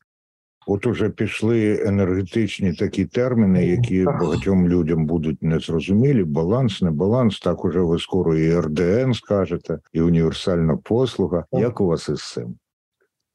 От 0.66 0.86
уже 0.86 1.10
пішли 1.10 1.82
енергетичні 1.86 2.72
такі 2.72 3.04
терміни, 3.04 3.66
які 3.66 4.04
багатьом 4.04 4.68
людям 4.68 5.06
будуть 5.06 5.42
незрозумілі. 5.42 6.24
Баланс, 6.24 6.82
не 6.82 6.90
баланс. 6.90 7.40
Так 7.40 7.64
уже 7.64 7.80
ви 7.80 7.98
скоро 7.98 8.36
і 8.38 8.60
РДН 8.60 9.12
скажете, 9.12 9.78
і 9.92 10.00
універсальна 10.00 10.76
послуга. 10.76 11.44
Так. 11.52 11.60
Як 11.60 11.80
у 11.80 11.86
вас 11.86 12.08
із 12.08 12.32
цим? 12.32 12.54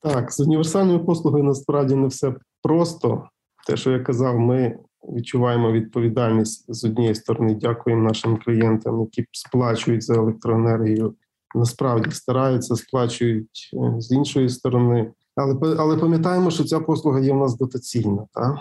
Так, 0.02 0.32
з 0.32 0.40
універсальною 0.40 1.06
послугою 1.06 1.44
насправді 1.44 1.96
не 1.96 2.08
все 2.08 2.34
просто. 2.64 3.24
Те, 3.68 3.78
що 3.78 3.92
я 3.92 4.00
казав, 4.00 4.40
ми 4.40 4.78
відчуваємо 5.10 5.72
відповідальність 5.72 6.74
з 6.74 6.86
однієї 6.86 7.16
сторони. 7.16 7.56
Дякуємо 7.56 8.04
нашим 8.04 8.38
клієнтам, 8.38 9.02
які 9.02 9.26
сплачують 9.32 10.04
за 10.04 10.14
електроенергію. 10.14 11.16
Насправді 11.56 12.12
стараються, 12.12 12.76
сплачують 12.76 13.72
е, 13.74 14.02
з 14.02 14.12
іншої 14.12 14.50
сторони. 14.50 15.12
Але 15.36 15.76
але 15.78 15.98
пам'ятаємо, 15.98 16.52
що 16.52 16.64
ця 16.64 16.80
послуга 16.80 17.20
є 17.20 17.34
в 17.34 17.38
нас 17.38 17.58
дотаційна. 17.58 18.28
Та? 18.34 18.58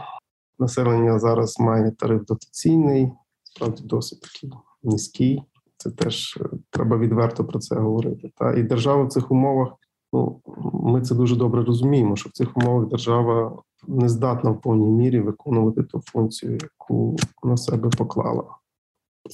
Населення 0.59 1.19
зараз 1.19 1.61
має 1.61 1.91
тариф 1.91 2.25
дотаційний, 2.25 3.13
справді 3.43 3.83
досить 3.83 4.21
такий 4.21 4.53
низький. 4.83 5.43
Це 5.77 5.91
теж 5.91 6.39
е, 6.41 6.57
треба 6.71 6.99
відверто 6.99 7.45
про 7.45 7.59
це 7.59 7.75
говорити. 7.75 8.31
Та? 8.37 8.55
І 8.55 8.63
держава 8.63 9.05
в 9.05 9.09
цих 9.09 9.31
умовах, 9.31 9.73
ну 10.13 10.41
ми 10.73 11.01
це 11.01 11.15
дуже 11.15 11.37
добре 11.37 11.65
розуміємо, 11.65 12.17
що 12.17 12.29
в 12.29 12.33
цих 12.33 12.57
умовах 12.57 12.89
держава 12.89 13.63
не 13.89 14.09
здатна 14.09 14.51
в 14.51 14.61
повній 14.61 14.91
мірі 14.91 15.21
виконувати 15.21 15.83
ту 15.83 16.01
функцію, 16.05 16.59
яку 16.63 17.17
на 17.43 17.57
себе 17.57 17.91
поклала. 17.99 18.45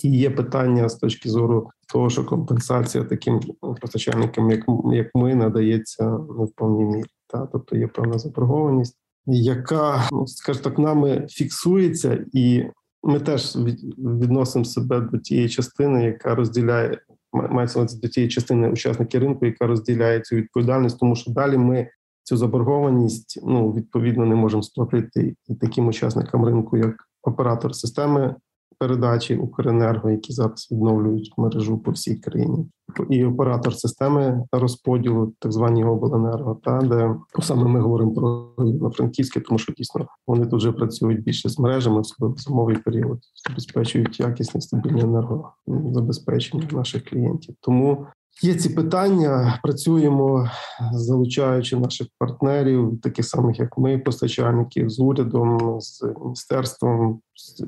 І 0.03 0.19
є 0.19 0.31
питання 0.31 0.89
з 0.89 0.95
точки 0.95 1.29
зору 1.29 1.71
того, 1.93 2.11
що 2.11 2.25
компенсація 2.25 3.05
таким 3.05 3.41
постачальникам, 3.81 4.51
як 4.51 4.65
як 4.93 5.15
ми, 5.15 5.35
надається 5.35 6.11
не 6.11 6.45
в 6.45 6.53
повній 6.57 6.85
мірі. 6.85 7.09
Та 7.33 7.47
тобто 7.47 7.77
є 7.77 7.87
певна 7.87 8.19
заборгованість, 8.19 8.97
яка 9.27 10.09
ну 10.13 10.27
скажімо 10.27 10.65
так, 10.65 10.79
нами 10.79 11.27
фіксується, 11.31 12.25
і 12.33 12.65
ми 13.03 13.21
теж 13.21 13.57
відносимо 13.99 14.65
себе 14.65 15.01
до 15.01 15.19
тієї 15.19 15.49
частини, 15.49 16.05
яка 16.05 16.35
розділяє 16.35 16.99
мається 17.33 17.87
до 18.03 18.09
тієї 18.09 18.31
частини 18.31 18.71
учасників 18.71 19.21
ринку, 19.21 19.47
яка 19.47 19.67
розділяє 19.67 20.21
цю 20.21 20.37
відповідальність, 20.37 20.99
тому 20.99 21.17
що 21.17 21.31
далі 21.31 21.59
ми 21.59 21.89
цю 22.23 22.37
заборгованість 22.37 23.41
ну 23.43 23.73
відповідно 23.73 24.27
не 24.27 24.35
можемо 24.35 24.63
сплатити 24.63 25.35
і 25.49 25.55
таким 25.55 25.87
учасникам 25.87 26.45
ринку, 26.45 26.77
як 26.77 26.95
оператор 27.23 27.75
системи 27.75 28.35
передачі 28.81 29.37
Укренерго, 29.37 30.11
які 30.11 30.33
зараз 30.33 30.69
відновлюють 30.73 31.33
мережу 31.37 31.79
по 31.79 31.91
всій 31.91 32.17
країні, 32.17 32.67
і 33.11 33.25
оператор 33.25 33.75
системи 33.75 34.45
розподілу, 34.53 35.33
так 35.39 35.53
звані 35.53 35.85
обленерго, 35.85 36.61
та 36.65 36.79
де 36.79 37.15
саме 37.43 37.65
ми 37.65 37.81
говоримо 37.81 38.13
про 38.13 38.91
франківське, 38.91 39.41
тому 39.41 39.59
що 39.59 39.73
дійсно 39.73 40.07
вони 40.27 40.47
тут 40.47 40.61
вже 40.61 40.73
працюють 40.73 41.23
більше 41.23 41.49
з 41.49 41.59
мережами, 41.59 42.01
особливо 42.01 42.35
в 42.35 42.39
зимовий 42.39 42.77
період, 42.77 43.19
забезпечують 43.49 44.21
якісне 44.21 44.61
стабільне 44.61 45.01
енергозабезпечення 45.01 46.69
наших 46.73 47.05
клієнтів. 47.05 47.55
Тому 47.61 48.07
Є 48.43 48.55
ці 48.55 48.69
питання, 48.69 49.61
працюємо, 49.63 50.51
залучаючи 50.93 51.77
наших 51.77 52.07
партнерів, 52.19 53.01
таких 53.03 53.27
самих 53.27 53.59
як 53.59 53.79
ми, 53.79 53.99
постачальників, 53.99 54.91
з 54.91 55.01
урядом, 55.01 55.81
з 55.81 56.05
міністерством, 56.25 57.21
з 57.35 57.65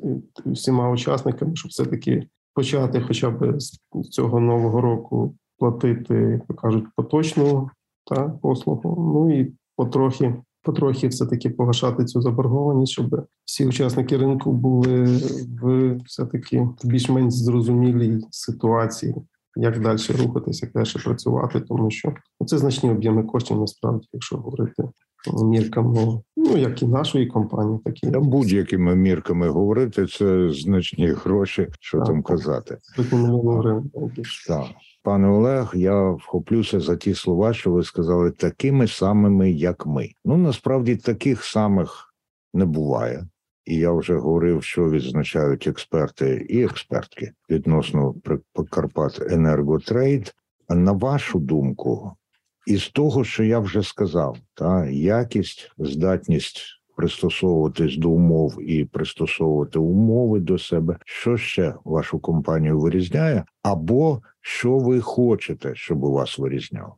всіма 0.47 0.91
учасниками, 0.91 1.57
щоб 1.57 1.71
все 1.71 1.85
таки 1.87 2.27
почати, 2.55 3.01
хоча 3.07 3.31
б 3.31 3.61
з 3.61 3.81
цього 4.11 4.41
нового 4.41 4.81
року 4.81 5.35
платити, 5.59 6.15
як 6.49 6.61
кажуть, 6.61 6.85
поточну 6.97 7.71
та 8.07 8.29
послугу. 8.29 9.13
Ну 9.15 9.41
і 9.41 9.53
потрохи, 9.77 10.35
потрохи, 10.63 11.09
все 11.09 11.27
таки 11.27 11.51
погашати 11.51 12.05
цю 12.05 12.23
заборгованість, 12.23 12.93
щоб 12.93 13.27
всі 13.45 13.67
учасники 13.67 14.17
ринку 14.17 14.53
були 14.53 15.05
в 15.63 15.95
все 15.97 16.27
таки 16.27 16.69
більш-менш 16.85 17.35
зрозумілій 17.35 18.21
ситуації 18.31 19.15
як 19.57 19.81
далі 19.81 19.99
рухатися, 20.19 20.67
як 20.67 20.73
далі 20.75 21.03
працювати, 21.05 21.61
тому 21.61 21.91
що 21.91 22.15
це 22.47 22.59
значні 22.59 22.91
об'єми 22.91 23.23
коштів 23.23 23.61
насправді, 23.61 24.09
якщо 24.13 24.37
говорити 24.37 24.83
мірками, 25.45 26.21
ну 26.37 26.57
як 26.57 26.83
і 26.83 26.87
нашої 26.87 27.27
компанії, 27.27 27.79
так 27.85 28.05
і 28.05 28.07
будь-якими 28.07 28.95
мірками 28.95 29.49
говорити, 29.49 30.07
це 30.07 30.51
значні 30.53 31.07
гроші, 31.07 31.69
що 31.81 31.99
так, 31.99 32.07
там 32.07 32.23
казати. 32.23 32.79
Так. 34.49 34.67
Пане 35.03 35.29
Олег, 35.29 35.73
я 35.75 36.11
вхоплюся 36.11 36.81
за 36.81 36.97
ті 36.97 37.15
слова, 37.15 37.53
що 37.53 37.71
ви 37.71 37.83
сказали, 37.83 38.31
такими 38.31 38.89
самими, 38.89 39.51
як 39.51 39.87
ми. 39.87 40.09
Ну 40.25 40.37
насправді 40.37 40.97
таких 40.97 41.45
самих 41.45 42.15
не 42.55 42.65
буває. 42.65 43.27
І 43.65 43.77
я 43.77 43.93
вже 43.93 44.17
говорив, 44.17 44.65
що 44.65 44.91
відзначають 44.91 45.67
експерти 45.67 46.47
і 46.49 46.65
експертки 46.65 47.33
відносно 47.51 48.15
Карпат 48.71 49.23
Енерготрейд. 49.31 50.35
А 50.69 50.75
на 50.75 50.93
вашу 50.93 51.39
думку, 51.39 52.13
із 52.67 52.89
того, 52.89 53.25
що 53.25 53.45
я 53.45 53.59
вже 53.59 53.83
сказав, 53.83 54.39
та 54.55 54.87
якість, 54.87 55.73
здатність 55.79 56.63
пристосовуватись 56.97 57.97
до 57.97 58.11
умов 58.11 58.71
і 58.71 58.85
пристосовувати 58.85 59.79
умови 59.79 60.41
до 60.41 60.59
себе, 60.59 60.97
що 61.05 61.37
ще 61.37 61.75
вашу 61.85 62.19
компанію 62.19 62.81
вирізняє, 62.81 63.45
або 63.63 64.23
що 64.41 64.79
ви 64.79 65.01
хочете, 65.01 65.75
щоб 65.75 66.05
у 66.05 66.13
вас 66.13 66.39
вирізняло. 66.39 66.97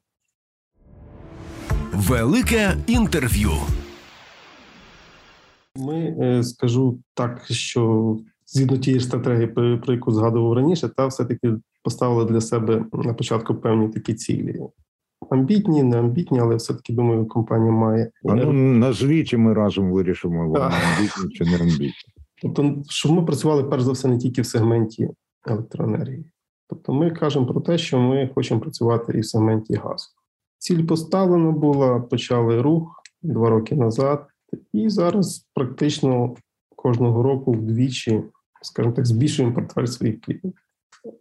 Велике 1.93 2.77
інтерв'ю. 2.87 3.51
Ми 5.79 6.17
е, 6.21 6.43
скажу 6.43 6.99
так, 7.15 7.45
що 7.47 8.17
згідно 8.47 8.79
тієї 8.79 9.01
ж 9.01 9.07
стратегії, 9.07 9.47
про 9.47 9.93
яку 9.93 10.13
згадував 10.13 10.53
раніше, 10.53 10.89
та 10.89 11.07
все-таки 11.07 11.55
поставили 11.83 12.25
для 12.25 12.41
себе 12.41 12.85
на 12.93 13.15
початку 13.15 13.55
певні 13.55 13.89
такі 13.89 14.15
цілі. 14.15 14.61
Амбітні, 15.31 15.83
не 15.83 15.99
амбітні, 15.99 16.41
але 16.41 16.57
все-таки 16.57 16.93
думаю, 16.93 17.27
компанія 17.27 17.73
має. 17.73 18.11
А 18.25 18.35
ну 18.35 18.53
назвіть 18.53 19.33
і 19.33 19.37
ми 19.37 19.55
разом 19.55 19.93
вирішимо, 19.93 20.49
вони 20.49 20.65
амбітні 20.65 21.31
чи 21.35 21.45
не 21.45 21.57
амбітні. 21.57 21.93
Тобто, 22.43 22.83
щоб 22.89 23.13
ми 23.13 23.23
працювали 23.23 23.65
перш 23.65 23.83
за 23.83 23.93
все 23.93 24.09
не 24.09 24.19
тільки 24.19 24.43
в 24.43 24.47
сегменті 24.47 25.09
електроенергії. 25.47 26.25
Тобто, 26.69 26.93
ми 26.93 27.11
кажемо 27.11 27.47
про 27.47 27.61
те, 27.61 27.79
що 27.79 27.99
ми 27.99 28.31
хочемо 28.35 28.61
працювати 28.61 29.13
і 29.17 29.21
в 29.21 29.27
сегменті 29.27 29.75
газу. 29.75 30.07
Ціль 30.59 30.87
поставлена 30.87 31.51
була, 31.51 32.01
почали 32.01 32.63
рух 32.63 33.03
два 33.23 33.51
роки 33.51 33.75
назад, 33.75 34.27
і 34.73 34.89
зараз 34.89 35.47
практично 35.55 36.35
кожного 36.77 37.23
року 37.23 37.53
вдвічі, 37.53 38.23
скажімо 38.63 38.95
так, 38.95 39.07
збільшуємо 39.07 39.55
портфель 39.55 39.87
своїх 39.87 40.21
клієнтів. 40.21 40.53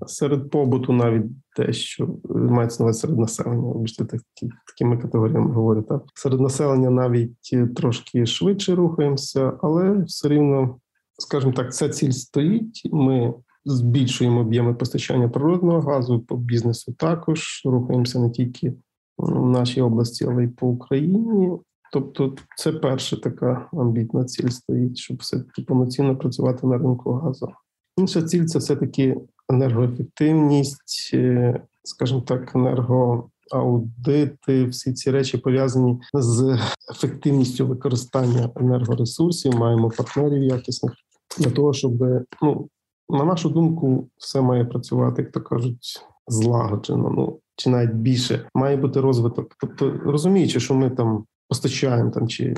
Серед 0.08 0.50
побуту 0.50 0.94
навіть 0.94 1.26
те, 1.56 1.74
що 1.74 2.10
мається 2.30 2.84
на 2.84 2.94
серед 2.94 3.18
населення, 3.18 3.68
обічте 3.68 4.06
такі, 4.06 4.52
такими 4.68 4.98
категоріями 4.98 5.52
говорю. 5.52 6.02
Серед 6.14 6.42
населення 6.42 6.90
навіть 6.90 7.76
трошки 7.76 8.26
швидше 8.26 8.76
рухаємося, 8.76 9.54
але 9.62 10.04
все 10.04 10.30
рівно, 10.30 10.80
скажімо 11.18 11.54
так, 11.54 11.74
ця 11.74 11.90
ціль 11.90 12.12
стоїть. 12.12 12.82
Ми 12.92 13.34
збільшуємо 13.66 14.40
об'єми 14.40 14.74
постачання 14.74 15.30
природного 15.30 15.82
газу 15.82 16.20
по 16.20 16.38
бізнесу. 16.38 16.94
Також 16.94 17.62
рухаємося 17.66 18.20
не 18.20 18.30
тільки 18.30 18.74
в 19.18 19.50
нашій 19.50 19.82
області, 19.82 20.26
але 20.30 20.44
й 20.44 20.48
по 20.48 20.68
Україні. 20.68 21.52
Тобто, 21.94 22.36
це 22.58 22.72
перша 22.72 23.16
така 23.16 23.70
амбітна 23.74 24.26
ціль 24.26 24.48
стоїть, 24.48 24.98
щоб 24.98 25.18
все 25.18 25.40
таки 25.40 25.62
повноцінно 25.62 26.16
працювати 26.16 26.68
на 26.68 26.78
ринку 26.78 27.12
газу. 27.12 27.52
Інша 27.98 28.22
ціль 28.22 28.46
це 28.46 28.60
все 28.60 28.76
таки 28.76 29.18
енергоефективність, 29.50 31.12
е, 31.14 31.62
скажімо 31.84 32.22
так, 32.22 32.56
енергоаудити, 32.56 34.66
всі 34.66 34.94
ці 34.94 35.12
речі 35.12 35.38
пов'язані 35.38 36.00
з 36.14 36.60
ефективністю 36.92 37.68
використання 37.68 38.50
енергоресурсів. 38.56 39.56
Маємо 39.56 39.90
партнерів 39.90 40.44
якісних 40.44 40.94
для 41.40 41.52
того, 41.52 41.74
щоб 41.74 41.94
ну 42.42 42.70
на 43.10 43.26
нашу 43.26 43.50
думку, 43.50 44.08
все 44.18 44.42
має 44.42 44.66
працювати, 44.66 45.22
як 45.22 45.32
то 45.32 45.42
кажуть, 45.42 46.06
злагоджено. 46.28 47.10
Ну 47.10 47.40
чи 47.56 47.70
навіть 47.70 47.94
більше 47.94 48.50
має 48.54 48.78
бути 48.78 49.02
розвиток. 49.02 49.56
Тобто 49.60 50.00
розуміючи, 50.06 50.60
що 50.60 50.74
ми 50.74 50.90
там 50.90 51.26
постачаємо 51.50 52.12
там 52.12 52.28
чи 52.28 52.54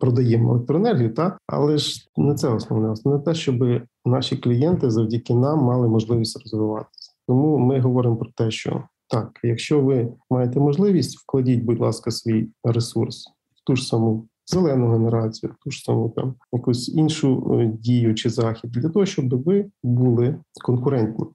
продаємо 0.00 0.54
електроенергію, 0.54 1.14
та 1.14 1.38
але 1.46 1.78
ж 1.78 2.08
не 2.16 2.34
це 2.34 2.48
основне, 2.48 2.90
основне 2.90 3.24
те, 3.24 3.34
щоб 3.34 3.82
наші 4.04 4.36
клієнти 4.36 4.90
завдяки 4.90 5.34
нам 5.34 5.58
мали 5.58 5.88
можливість 5.88 6.40
розвиватися. 6.40 7.12
Тому 7.28 7.58
ми 7.58 7.80
говоримо 7.80 8.16
про 8.16 8.30
те, 8.36 8.50
що 8.50 8.82
так, 9.08 9.30
якщо 9.42 9.80
ви 9.80 10.12
маєте 10.30 10.60
можливість, 10.60 11.18
вкладіть, 11.18 11.62
будь 11.62 11.80
ласка, 11.80 12.10
свій 12.10 12.48
ресурс 12.64 13.26
в 13.56 13.66
ту 13.66 13.76
ж 13.76 13.86
саму 13.86 14.28
зелену 14.46 14.90
генерацію, 14.90 15.54
ту 15.64 15.70
ж 15.70 15.82
саму 15.84 16.08
там 16.16 16.34
якусь 16.52 16.88
іншу 16.88 17.58
е, 17.60 17.66
дію 17.66 18.14
чи 18.14 18.30
захід 18.30 18.70
для 18.70 18.88
того, 18.88 19.06
щоб 19.06 19.42
ви 19.42 19.66
були 19.82 20.38
конкурентні. 20.64 21.26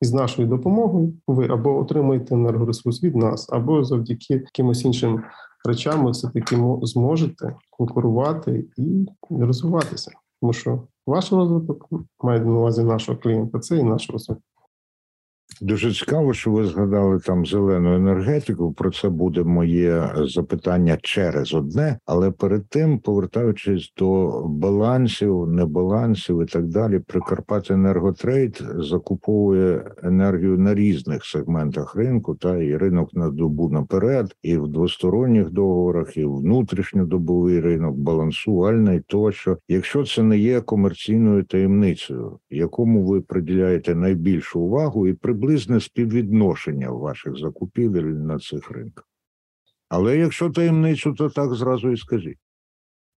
І 0.00 0.04
з 0.04 0.12
нашою 0.12 0.48
допомогою 0.48 1.14
ви 1.26 1.48
або 1.48 1.78
отримуєте 1.78 2.34
енергоресурс 2.34 3.02
від 3.02 3.16
нас, 3.16 3.52
або 3.52 3.84
завдяки 3.84 4.34
якимось 4.34 4.84
іншим 4.84 5.22
речам 5.68 6.04
ви 6.04 6.10
все 6.10 6.28
таки 6.28 6.56
зможете 6.82 7.56
конкурувати 7.70 8.64
і 8.76 9.06
розвиватися. 9.30 10.10
Тому 10.40 10.52
що 10.52 10.82
ваш 11.06 11.32
розвиток 11.32 11.88
має 12.22 12.40
на 12.40 12.50
увазі 12.50 12.84
нашого 12.84 13.18
клієнта, 13.18 13.58
це 13.58 13.76
і 13.76 13.82
наш 13.82 14.10
розвиток. 14.10 14.44
Дуже 15.60 15.92
цікаво, 15.92 16.34
що 16.34 16.50
ви 16.50 16.64
згадали 16.64 17.18
там 17.18 17.46
зелену 17.46 17.94
енергетику. 17.94 18.72
Про 18.72 18.90
це 18.90 19.08
буде 19.08 19.42
моє 19.42 20.10
запитання 20.16 20.98
через 21.02 21.54
одне, 21.54 21.98
але 22.06 22.30
перед 22.30 22.68
тим, 22.68 22.98
повертаючись 22.98 23.92
до 23.96 24.42
балансів, 24.48 25.46
небалансів 25.48 26.42
і 26.42 26.46
так 26.46 26.66
далі, 26.66 26.98
Прикарпаття 26.98 27.74
енерготрейд 27.74 28.64
закуповує 28.76 29.84
енергію 30.02 30.58
на 30.58 30.74
різних 30.74 31.24
сегментах 31.24 31.94
ринку, 31.94 32.34
та 32.34 32.56
і 32.56 32.76
ринок 32.76 33.14
на 33.14 33.30
добу 33.30 33.68
наперед, 33.68 34.36
і 34.42 34.56
в 34.56 34.68
двосторонніх 34.68 35.50
договорах, 35.50 36.16
і 36.16 36.24
внутрішньодобовий 36.24 37.60
ринок, 37.60 37.96
балансувальний 37.96 39.00
тощо. 39.06 39.58
Якщо 39.68 40.04
це 40.04 40.22
не 40.22 40.38
є 40.38 40.60
комерційною 40.60 41.42
таємницею, 41.42 42.38
якому 42.50 43.04
ви 43.04 43.20
приділяєте 43.20 43.94
найбільшу 43.94 44.60
увагу 44.60 45.06
і 45.06 45.12
приблизно 45.12 45.47
приблизне 45.48 45.80
співвідношення 45.80 46.90
ваших 46.90 47.38
закупівель 47.38 48.02
на 48.02 48.38
цих 48.38 48.70
ринках. 48.70 49.04
Але 49.88 50.16
якщо 50.16 50.50
таємницю, 50.50 51.12
то 51.12 51.30
так 51.30 51.54
зразу 51.54 51.90
і 51.90 51.96
скажіть. 51.96 52.38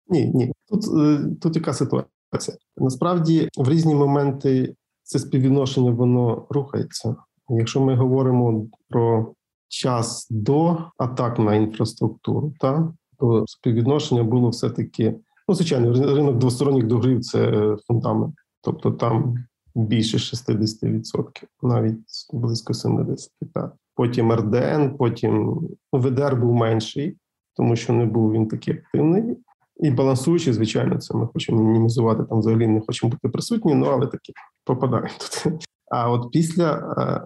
Ні, 0.08 0.32
ні. 0.34 0.52
Тут 0.70 0.84
е, 1.00 1.26
тут 1.42 1.56
яка 1.56 1.74
ситуація? 1.74 2.58
Насправді, 2.78 3.50
в 3.58 3.70
різні 3.70 3.96
моменти 3.96 4.76
це 5.04 5.20
співвідношення 5.20 5.92
воно 5.92 6.48
рухається. 6.50 7.16
Якщо 7.50 7.82
ми 7.82 7.96
говоримо 7.96 8.68
про 8.90 9.34
час 9.68 10.28
до 10.30 10.78
атак 10.98 11.40
на 11.40 11.56
інфраструктуру, 11.56 12.54
та, 12.60 12.94
то 13.20 13.44
співвідношення 13.48 14.24
було 14.24 14.50
все-таки, 14.50 15.16
ну, 15.48 15.56
звичайно, 15.56 16.16
ринок 16.16 16.38
двосторонніх 16.38 16.88
договорів 16.88 17.22
це 17.22 17.52
фундамент. 17.88 18.36
Тобто 18.62 18.92
там 18.92 19.36
більше 19.76 20.18
60%, 20.18 21.44
навіть 21.62 21.98
близько 22.34 22.74
70%. 22.74 23.28
Так. 23.54 23.74
Потім 23.96 24.34
РДН, 24.34 24.98
потім 24.98 25.60
ну, 25.94 26.00
ВДР 26.00 26.36
був 26.36 26.54
менший, 26.54 27.18
тому 27.56 27.76
що 27.76 27.94
не 27.94 28.06
був 28.06 28.32
він 28.32 28.48
такий 28.48 28.74
активний. 28.74 29.38
І 29.80 29.92
балансуючи, 29.92 30.54
звичайно, 30.54 30.98
це 30.98 31.18
ми 31.18 31.28
хочемо 31.28 31.64
мінімізувати 31.64 32.24
там 32.24 32.40
взагалі 32.40 32.68
не 32.68 32.82
хочемо 32.82 33.10
бути 33.10 33.30
присутні, 33.30 33.76
ну 33.76 33.86
але 33.86 34.08
таки 34.08 34.34
попадаємо 34.66 35.10
тут. 35.20 35.68
А 35.92 36.12
от 36.12 36.32
після 36.32 36.74
е, 36.98 37.22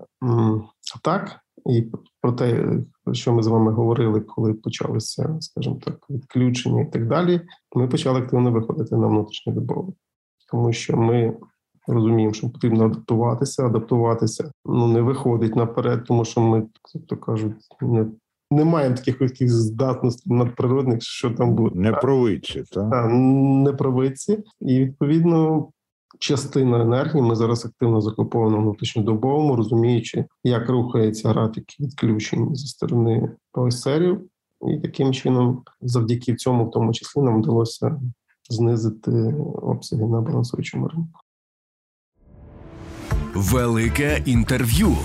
атак, 0.96 1.40
і 1.70 1.92
про 2.22 2.32
те, 2.32 2.78
про 3.04 3.14
що 3.14 3.34
ми 3.34 3.44
з 3.44 3.48
вами 3.48 3.72
говорили, 3.72 4.22
коли 4.22 4.54
почалися, 4.54 5.38
скажімо 5.40 5.80
так, 5.86 6.10
відключення 6.10 6.82
і 6.82 6.92
так 6.92 7.08
далі, 7.08 7.42
ми 7.76 7.88
почали 7.88 8.20
активно 8.20 8.52
виходити 8.52 8.96
на 8.96 9.08
внутрішнє 9.08 9.54
добове, 9.54 9.94
тому 10.52 10.74
що 10.74 10.98
ми 10.98 11.38
розуміємо, 11.88 12.34
що 12.34 12.50
потрібно 12.50 12.86
адаптуватися, 12.86 13.66
адаптуватися 13.66 14.52
ну 14.66 14.88
не 14.88 15.02
виходить 15.02 15.56
наперед, 15.56 16.04
тому 16.08 16.26
що 16.26 16.42
ми 16.42 16.58
як 16.94 17.06
то 17.06 17.18
кажуть, 17.18 17.54
не. 17.82 18.06
Не 18.52 18.66
маємо 18.66 18.96
таких 18.96 19.22
яких 19.22 19.50
здатностей 19.52 20.34
надприродних, 20.34 21.02
що 21.02 21.32
там 21.32 21.56
буде 21.56 21.80
не 21.80 21.92
провидці, 21.92 22.64
так? 22.72 22.92
так 22.92 23.10
не 23.12 23.74
провидці, 23.74 24.44
і 24.62 24.80
відповідно 24.80 25.68
частина 26.20 26.82
енергії 26.82 27.24
ми 27.24 27.36
зараз 27.36 27.66
активно 27.66 28.02
закуповано 28.02 28.58
внутрішньодобовому, 28.58 29.56
розуміючи, 29.56 30.26
як 30.44 30.70
рухається 30.70 31.30
графік 31.30 31.66
відключень 31.80 32.56
зі 32.56 32.68
сторони 32.68 33.32
ПСРів, 33.52 34.22
і 34.68 34.78
таким 34.78 35.14
чином, 35.14 35.64
завдяки 35.82 36.36
цьому, 36.36 36.66
в 36.66 36.72
тому 36.72 36.94
числі, 36.94 37.22
нам 37.22 37.42
вдалося 37.42 38.02
знизити 38.50 39.12
обсяги 39.62 40.06
на 40.06 40.22
балансуючому 40.22 40.88
ринку. 40.88 41.20
Велике 43.36 44.22
інтерв'ю. 44.26 44.96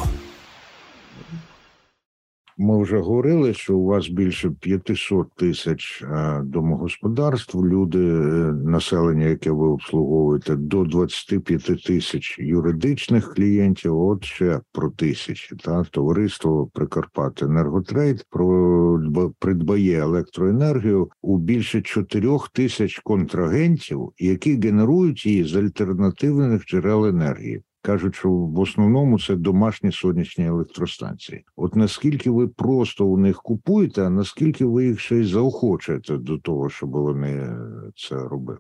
Ми 2.58 2.82
вже 2.82 2.98
говорили, 2.98 3.54
що 3.54 3.76
у 3.76 3.84
вас 3.84 4.08
більше 4.08 4.50
500 4.60 5.32
тисяч 5.36 6.02
е, 6.02 6.40
домогосподарств, 6.44 7.64
люди, 7.64 7.98
е, 7.98 8.52
населення, 8.52 9.26
яке 9.26 9.50
ви 9.50 9.68
обслуговуєте, 9.68 10.56
до 10.56 10.84
25 10.84 11.84
тисяч 11.86 12.38
юридичних 12.38 13.34
клієнтів. 13.34 14.00
От 14.00 14.24
ще 14.24 14.60
про 14.72 14.90
тисячі. 14.90 15.56
Та 15.56 15.84
товариство 15.84 16.70
Прикарпат 16.72 17.42
Енерготрейд 17.42 18.24
про 18.30 19.00
придбає 19.38 20.00
електроенергію 20.00 21.10
у 21.22 21.38
більше 21.38 21.82
4 21.82 22.38
тисяч 22.52 22.98
контрагентів, 22.98 24.12
які 24.18 24.60
генерують 24.60 25.26
її 25.26 25.44
з 25.44 25.56
альтернативних 25.56 26.66
джерел 26.66 27.06
енергії 27.06 27.62
кажуть, 27.82 28.14
що 28.14 28.30
в 28.30 28.60
основному 28.60 29.18
це 29.18 29.36
домашні 29.36 29.92
сонячні 29.92 30.46
електростанції. 30.46 31.44
От 31.56 31.76
наскільки 31.76 32.30
ви 32.30 32.48
просто 32.48 33.06
у 33.06 33.16
них 33.16 33.42
купуєте, 33.42 34.06
а 34.06 34.10
наскільки 34.10 34.64
ви 34.64 34.86
їх 34.86 35.00
ще 35.00 35.16
й 35.16 35.24
заохочуєте 35.24 36.16
до 36.16 36.38
того, 36.38 36.68
щоб 36.68 36.90
вони 36.90 37.56
це 37.96 38.14
робили? 38.16 38.58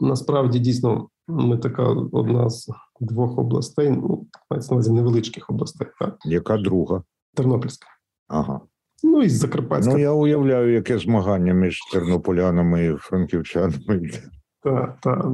Насправді 0.00 0.58
дійсно 0.58 1.08
ми 1.28 1.58
така 1.58 1.82
одна 2.12 2.50
з 2.50 2.70
двох 3.00 3.38
областей, 3.38 3.90
ну 3.90 4.26
мається 4.50 4.70
на 4.70 4.74
увазі 4.74 4.92
невеличких 4.92 5.50
областей. 5.50 5.88
Так? 6.00 6.16
Яка 6.24 6.58
друга? 6.58 7.02
Тернопільська. 7.34 7.86
Ага. 8.28 8.60
Ну 9.02 9.22
і 9.22 9.28
Закарпатська. 9.28 9.92
Ну 9.92 9.98
я 9.98 10.12
уявляю, 10.12 10.72
яке 10.72 10.98
змагання 10.98 11.52
між 11.52 11.78
тернополянами 11.92 12.86
і 12.86 12.96
франківчанами. 12.96 14.10
Так, 14.62 14.98
так. 15.00 15.26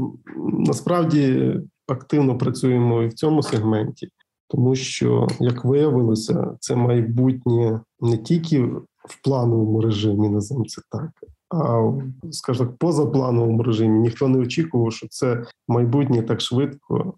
насправді 0.59 1.55
активно 1.91 2.39
працюємо 2.39 3.03
і 3.03 3.09
в 3.09 3.13
цьому 3.13 3.43
сегменті, 3.43 4.09
тому 4.49 4.75
що, 4.75 5.29
як 5.41 5.65
виявилося, 5.65 6.57
це 6.61 6.77
майбутнє 6.77 7.81
не 8.01 8.17
тільки 8.17 8.63
в 9.09 9.23
плановому 9.25 9.81
режимі, 9.81 10.29
називаємо 10.29 10.67
це 10.69 10.83
так. 10.91 11.11
А 11.55 11.93
скажімо 12.31 12.69
так, 12.69 12.77
позаплановому 12.77 13.63
режимі 13.63 13.99
ніхто 13.99 14.29
не 14.29 14.39
очікував, 14.39 14.93
що 14.93 15.07
це 15.09 15.45
майбутнє 15.69 16.23
так 16.23 16.41
швидко, 16.41 17.15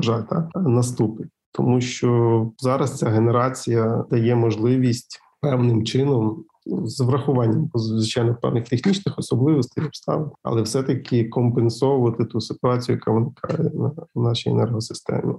жаль, 0.00 0.22
наступить, 0.54 1.30
тому 1.52 1.80
що 1.80 2.50
зараз 2.58 2.98
ця 2.98 3.08
генерація 3.08 4.04
дає 4.10 4.36
можливість 4.36 5.20
певним 5.40 5.84
чином 5.84 6.44
з 6.66 7.00
врахуванням 7.00 7.70
звичайно 7.74 8.36
певних 8.42 8.68
технічних 8.68 9.18
особливостей 9.18 9.84
обставин, 9.84 10.30
але 10.42 10.62
все-таки 10.62 11.24
компенсовувати 11.24 12.24
ту 12.24 12.40
ситуацію, 12.40 12.96
яка 12.96 13.10
виникає 13.10 13.70
на 13.74 13.92
нашій 14.14 14.50
енергосистемі. 14.50 15.34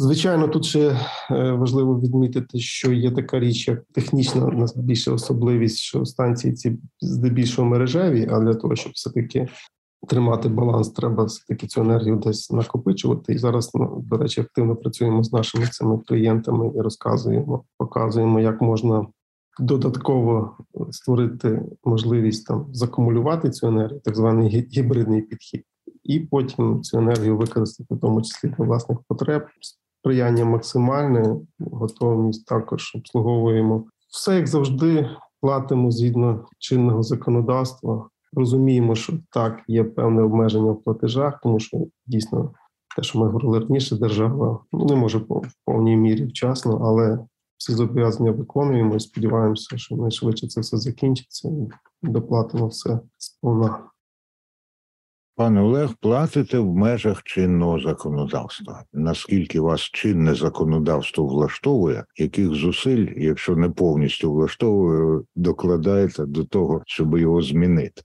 Звичайно, 0.00 0.48
тут 0.48 0.64
ще 0.64 1.00
е, 1.30 1.52
важливо 1.52 2.00
відмітити, 2.00 2.58
що 2.58 2.92
є 2.92 3.10
така 3.10 3.40
річ, 3.40 3.68
як 3.68 3.84
технічна 3.92 4.66
більше 4.76 5.10
особливість, 5.10 5.78
що 5.78 6.04
станції 6.04 6.52
ці 6.52 6.78
здебільшого 7.00 7.68
мережеві, 7.68 8.28
а 8.30 8.40
для 8.40 8.54
того, 8.54 8.76
щоб 8.76 8.92
все 8.92 9.10
таки 9.10 9.48
тримати 10.08 10.48
баланс, 10.48 10.90
треба 10.90 11.24
все 11.24 11.44
таки 11.48 11.66
цю 11.66 11.80
енергію 11.80 12.16
десь 12.16 12.50
накопичувати. 12.50 13.32
І 13.32 13.38
зараз 13.38 13.70
ну, 13.74 14.04
до 14.06 14.16
речі, 14.16 14.40
активно 14.40 14.76
працюємо 14.76 15.24
з 15.24 15.32
нашими 15.32 15.66
цими 15.66 15.98
клієнтами 15.98 16.72
і 16.76 16.80
розказуємо, 16.80 17.64
показуємо, 17.78 18.40
як 18.40 18.60
можна 18.60 19.06
додатково 19.58 20.56
створити 20.90 21.62
можливість 21.84 22.46
там 22.46 22.66
закумулювати 22.72 23.50
цю 23.50 23.66
енергію, 23.66 24.00
так 24.00 24.16
званий 24.16 24.48
гібридний 24.72 25.22
підхід, 25.22 25.64
і 26.04 26.20
потім 26.20 26.82
цю 26.82 26.98
енергію 26.98 27.36
використати, 27.36 27.94
в 27.94 28.00
тому 28.00 28.22
числі 28.22 28.48
для 28.58 28.64
власних 28.64 28.98
потреб. 29.08 29.46
Сприяння 30.00 30.44
максимальне, 30.44 31.36
готовність 31.58 32.46
також 32.46 32.92
обслуговуємо 32.94 33.84
все, 34.08 34.36
як 34.36 34.46
завжди, 34.46 35.10
платимо 35.40 35.90
згідно 35.90 36.44
чинного 36.58 37.02
законодавства. 37.02 38.08
Розуміємо, 38.32 38.94
що 38.94 39.12
так 39.30 39.60
є 39.68 39.84
певне 39.84 40.22
обмеження 40.22 40.70
в 40.70 40.82
платежах, 40.82 41.40
тому 41.42 41.60
що 41.60 41.86
дійсно 42.06 42.52
те, 42.96 43.02
що 43.02 43.18
ми 43.18 43.26
говорили 43.26 43.58
раніше, 43.58 43.96
держава 43.96 44.60
не 44.72 44.96
може 44.96 45.18
в 45.18 45.42
повній 45.64 45.96
мірі 45.96 46.24
вчасно, 46.24 46.80
але 46.84 47.18
всі 47.58 47.72
зобов'язання 47.72 48.30
виконуємо 48.30 48.96
і 48.96 49.00
сподіваємося, 49.00 49.78
що 49.78 49.96
найшвидше 49.96 50.46
це 50.48 50.60
все 50.60 50.76
закінчиться 50.76 51.48
і 52.02 52.08
доплатимо 52.08 52.66
все 52.66 53.00
сповна. 53.16 53.84
Пане 55.38 55.60
Олег, 55.60 55.94
платите 56.00 56.58
в 56.58 56.74
межах 56.74 57.22
чинного 57.22 57.80
законодавства. 57.80 58.84
Наскільки 58.92 59.60
вас 59.60 59.80
чинне 59.80 60.34
законодавство 60.34 61.26
влаштовує, 61.26 62.04
яких 62.16 62.54
зусиль, 62.54 63.06
якщо 63.16 63.56
не 63.56 63.70
повністю 63.70 64.32
влаштовує, 64.32 65.22
докладаєте 65.36 66.26
до 66.26 66.44
того, 66.44 66.82
щоб 66.86 67.18
його 67.18 67.42
змінити? 67.42 68.02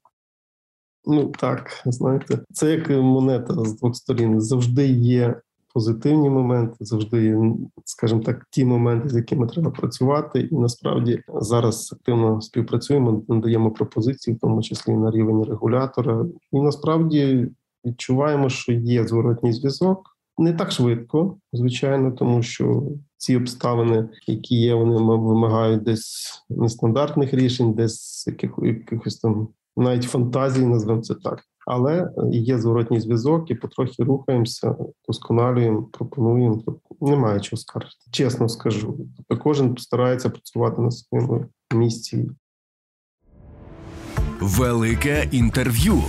Ну 1.05 1.27
так, 1.39 1.81
знаєте, 1.85 2.39
це 2.53 2.71
як 2.71 2.89
монета 2.89 3.53
з 3.53 3.79
двох 3.79 3.95
сторін. 3.95 4.41
Завжди 4.41 4.87
є 4.87 5.41
позитивні 5.73 6.29
моменти, 6.29 6.75
завжди 6.79 7.23
є, 7.23 7.37
скажімо 7.85 8.21
так, 8.21 8.45
ті 8.49 8.65
моменти, 8.65 9.09
з 9.09 9.15
якими 9.15 9.47
треба 9.47 9.71
працювати, 9.71 10.39
і 10.51 10.55
насправді 10.55 11.23
зараз 11.41 11.93
активно 11.93 12.41
співпрацюємо, 12.41 13.23
надаємо 13.27 13.71
пропозиції, 13.71 14.35
в 14.35 14.39
тому 14.39 14.61
числі 14.61 14.93
на 14.93 15.11
рівень 15.11 15.43
регулятора, 15.43 16.25
і 16.51 16.61
насправді 16.61 17.47
відчуваємо, 17.85 18.49
що 18.49 18.71
є 18.71 19.07
зворотній 19.07 19.53
зв'язок. 19.53 20.09
Не 20.37 20.53
так 20.53 20.71
швидко, 20.71 21.37
звичайно, 21.53 22.11
тому 22.11 22.43
що 22.43 22.83
ці 23.17 23.35
обставини, 23.37 24.09
які 24.27 24.55
є, 24.55 24.73
вони 24.73 24.95
вимагають 24.95 25.83
десь 25.83 26.31
нестандартних 26.49 27.33
рішень, 27.33 27.73
десь 27.73 28.27
якихось 28.27 29.17
там 29.17 29.47
навіть 29.77 30.03
фантазій, 30.03 30.65
назвемо 30.65 31.01
це 31.01 31.15
так 31.15 31.43
але 31.67 32.09
є 32.31 32.59
зворотній 32.59 32.99
зв'язок, 32.99 33.51
і 33.51 33.55
потрохи 33.55 34.03
рухаємося, 34.03 34.75
досконалюємо, 35.07 35.83
пропонуємо. 35.83 36.63
Немає 37.01 37.39
чого 37.39 37.59
скаржити. 37.59 38.05
Чесно 38.11 38.49
скажу. 38.49 38.97
Тобто 39.17 39.43
кожен 39.43 39.77
старається 39.77 40.29
працювати 40.29 40.81
на 40.81 40.91
своєму 40.91 41.45
місці. 41.73 42.29
Велике 44.39 45.27
інтерв'ю. 45.31 46.01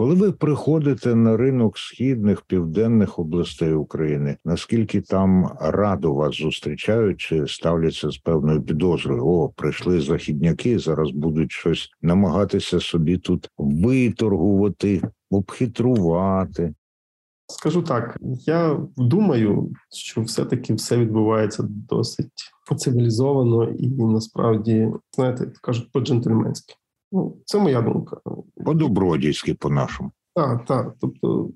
Коли 0.00 0.14
ви 0.14 0.32
приходите 0.32 1.14
на 1.14 1.36
ринок 1.36 1.78
східних 1.78 2.42
південних 2.42 3.18
областей 3.18 3.74
України, 3.74 4.36
наскільки 4.44 5.00
там 5.00 5.50
радо 5.60 6.14
вас 6.14 6.36
зустрічають 6.36 7.20
чи 7.20 7.46
ставляться 7.46 8.10
з 8.10 8.18
певною 8.18 8.62
підозрою? 8.62 9.26
О, 9.26 9.48
прийшли 9.48 10.00
західняки, 10.00 10.78
зараз 10.78 11.10
будуть 11.10 11.52
щось 11.52 11.90
намагатися 12.02 12.80
собі 12.80 13.18
тут 13.18 13.48
виторгувати, 13.58 15.02
обхитрувати. 15.30 16.74
Скажу 17.46 17.82
так, 17.82 18.18
я 18.46 18.80
думаю, 18.96 19.72
що 19.92 20.20
все-таки 20.20 20.74
все 20.74 20.96
відбувається 20.96 21.64
досить 21.68 22.52
цивілізовано 22.76 23.64
і 23.64 23.88
насправді, 23.88 24.88
знаєте, 25.16 25.52
кажуть 25.62 25.92
по-джентльменськи. 25.92 26.74
Ну, 27.12 27.36
це 27.44 27.58
моя 27.58 27.82
думка. 27.82 28.16
По-добродійськи, 28.64 29.54
по-нашому. 29.54 30.10
Так, 30.34 30.64
так. 30.64 30.94
Тобто 31.00 31.50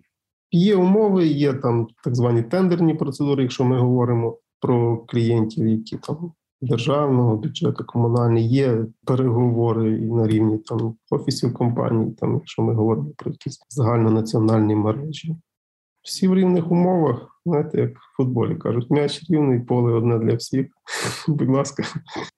є 0.50 0.76
умови, 0.76 1.26
є 1.26 1.52
там 1.52 1.86
так 2.04 2.14
звані 2.14 2.42
тендерні 2.42 2.94
процедури, 2.94 3.42
якщо 3.42 3.64
ми 3.64 3.78
говоримо 3.78 4.38
про 4.60 4.98
клієнтів, 4.98 5.66
які 5.66 5.96
там 5.96 6.32
державного 6.60 7.36
бюджету, 7.36 7.84
комунальні, 7.84 8.48
є 8.48 8.86
переговори 9.06 9.98
і 9.98 10.06
на 10.06 10.26
рівні 10.26 10.58
там 10.58 10.94
офісів 11.10 11.54
компаній, 11.54 12.10
там, 12.10 12.34
якщо 12.34 12.62
ми 12.62 12.74
говоримо 12.74 13.10
про 13.16 13.30
якісь 13.30 13.60
загальнонаціональні 13.68 14.74
мережі. 14.74 15.36
Всі 16.02 16.28
в 16.28 16.34
рівних 16.34 16.70
умовах, 16.70 17.40
знаєте, 17.46 17.80
як 17.80 17.90
в 17.90 18.16
футболі 18.16 18.54
кажуть, 18.54 18.90
м'яч 18.90 19.30
рівний, 19.30 19.60
поле 19.60 19.92
одне 19.92 20.18
для 20.18 20.34
всіх. 20.34 20.66
Будь 21.28 21.50
ласка, 21.50 21.82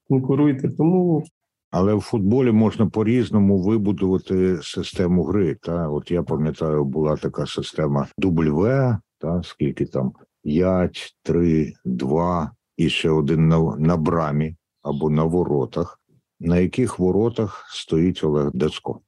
конкуруйте. 0.09 0.69
Тому 0.69 1.25
але 1.71 1.95
в 1.95 2.01
футболі 2.01 2.53
можна 2.53 2.87
по-різному 2.87 3.63
вибудувати 3.63 4.59
систему 4.63 5.25
гри. 5.25 5.57
Та 5.63 5.89
от 5.89 6.11
я 6.11 6.23
пам'ятаю, 6.23 6.85
була 6.85 7.17
така 7.17 7.47
система 7.47 8.07
W, 8.19 8.99
та 9.19 9.43
скільки 9.43 9.87
там 9.87 10.13
5, 10.43 11.17
3, 11.23 11.73
2 11.85 12.51
і 12.77 12.89
ще 12.89 13.11
один 13.11 13.49
на, 13.49 13.77
на 13.77 13.97
брамі 13.97 14.57
або 14.83 15.11
на 15.11 15.25
воротах. 15.25 16.01
На 16.41 16.59
яких 16.59 16.99
воротах 16.99 17.67
стоїть 17.71 18.25
Олег 18.25 18.51
Децько? 18.55 19.01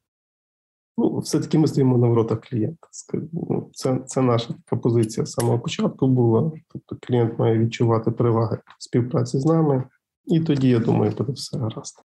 Ну, 0.98 1.18
все-таки 1.18 1.58
ми 1.58 1.68
стоїмо 1.68 1.98
на 1.98 2.06
воротах 2.06 2.40
клієнта. 2.40 2.88
Ну, 3.32 3.70
це 3.72 3.98
це 4.06 4.22
наша 4.22 4.54
така 4.64 4.76
позиція 4.76 5.26
з 5.26 5.32
самого 5.32 5.58
початку 5.58 6.08
була. 6.08 6.52
Тобто 6.68 6.96
клієнт 7.06 7.38
має 7.38 7.58
відчувати 7.58 8.10
переваги 8.10 8.58
співпраці 8.78 9.38
з 9.38 9.46
нами, 9.46 9.84
і 10.26 10.40
тоді, 10.40 10.68
я 10.68 10.78
думаю, 10.78 11.12
буде 11.18 11.32
все 11.32 11.58
гаразд. 11.58 12.02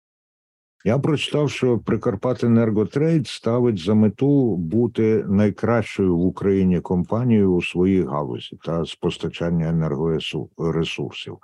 Я 0.85 0.99
прочитав, 0.99 1.49
що 1.49 1.79
Прикарпатенерготрейд 1.79 3.27
ставить 3.27 3.79
за 3.79 3.93
мету 3.93 4.55
бути 4.55 5.25
найкращою 5.27 6.17
в 6.17 6.25
Україні 6.25 6.79
компанією 6.79 7.53
у 7.53 7.61
своїй 7.61 8.03
галузі 8.03 8.57
та 8.65 8.85
з 8.85 8.95
постачання 8.95 9.69
енергоресурсів. 9.69 11.37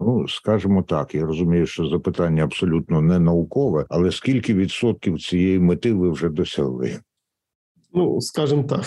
Ну 0.00 0.28
скажімо 0.28 0.82
так, 0.82 1.14
я 1.14 1.26
розумію, 1.26 1.66
що 1.66 1.86
запитання 1.86 2.44
абсолютно 2.44 3.00
не 3.00 3.18
наукове, 3.18 3.86
але 3.88 4.10
скільки 4.10 4.54
відсотків 4.54 5.20
цієї 5.20 5.58
мети 5.58 5.92
ви 5.92 6.10
вже 6.10 6.28
досягли? 6.28 7.00
Ну, 7.92 8.20
скажімо 8.20 8.64
так, 8.64 8.84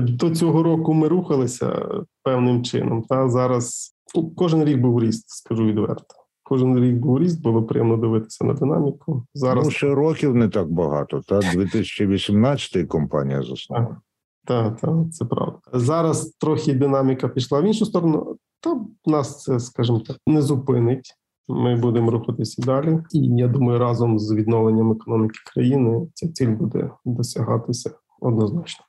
до 0.02 0.30
цього 0.30 0.62
року 0.62 0.94
ми 0.94 1.08
рухалися 1.08 1.88
певним 2.22 2.64
чином. 2.64 3.02
Та 3.02 3.28
зараз 3.28 3.94
ну, 4.14 4.30
кожен 4.30 4.64
рік 4.64 4.78
був 4.78 5.02
ріст, 5.02 5.28
скажу 5.28 5.64
відверто. 5.64 6.23
Кожен 6.44 6.78
рік 6.78 6.96
був 6.96 7.18
ріст, 7.18 7.42
було 7.42 7.62
приємно 7.62 7.96
дивитися 7.96 8.44
на 8.44 8.54
динаміку. 8.54 9.26
Зараз 9.34 9.64
ну, 9.64 9.70
ще 9.70 9.94
років 9.94 10.34
не 10.34 10.48
так 10.48 10.72
багато. 10.72 11.20
Та 11.20 11.38
2018 11.38 12.88
компанія 12.88 13.42
заснована. 13.42 14.00
Так, 14.46 14.80
так, 14.80 15.12
це 15.12 15.24
правда. 15.24 15.58
Зараз 15.72 16.30
трохи 16.30 16.74
динаміка 16.74 17.28
пішла 17.28 17.60
в 17.60 17.64
іншу 17.64 17.86
сторону, 17.86 18.36
та 18.60 18.80
нас 19.06 19.42
це, 19.42 19.60
скажімо 19.60 19.98
так, 19.98 20.16
не 20.26 20.42
зупинить. 20.42 21.14
Ми 21.48 21.76
будемо 21.76 22.10
рухатися 22.10 22.62
далі, 22.62 22.98
і 23.12 23.18
я 23.18 23.48
думаю, 23.48 23.78
разом 23.78 24.18
з 24.18 24.34
відновленням 24.34 24.92
економіки 24.92 25.38
країни 25.54 26.06
ця 26.14 26.28
ціль 26.28 26.50
буде 26.50 26.90
досягатися 27.04 27.90
однозначно. 28.20 28.84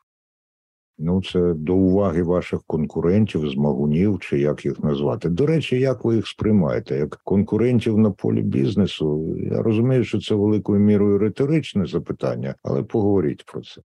Ну, 0.97 1.21
це 1.23 1.53
до 1.53 1.75
уваги 1.75 2.23
ваших 2.23 2.63
конкурентів, 2.67 3.49
змагунів, 3.49 4.19
чи 4.19 4.39
як 4.39 4.65
їх 4.65 4.83
назвати. 4.83 5.29
До 5.29 5.45
речі, 5.45 5.79
як 5.79 6.05
ви 6.05 6.15
їх 6.15 6.27
сприймаєте? 6.27 6.97
Як 6.97 7.21
конкурентів 7.23 7.97
на 7.97 8.11
полі 8.11 8.41
бізнесу? 8.41 9.35
Я 9.37 9.61
розумію, 9.61 10.03
що 10.03 10.19
це 10.19 10.35
великою 10.35 10.79
мірою 10.79 11.17
риторичне 11.17 11.85
запитання, 11.85 12.55
але 12.63 12.83
поговоріть 12.83 13.45
про 13.45 13.61
це. 13.61 13.81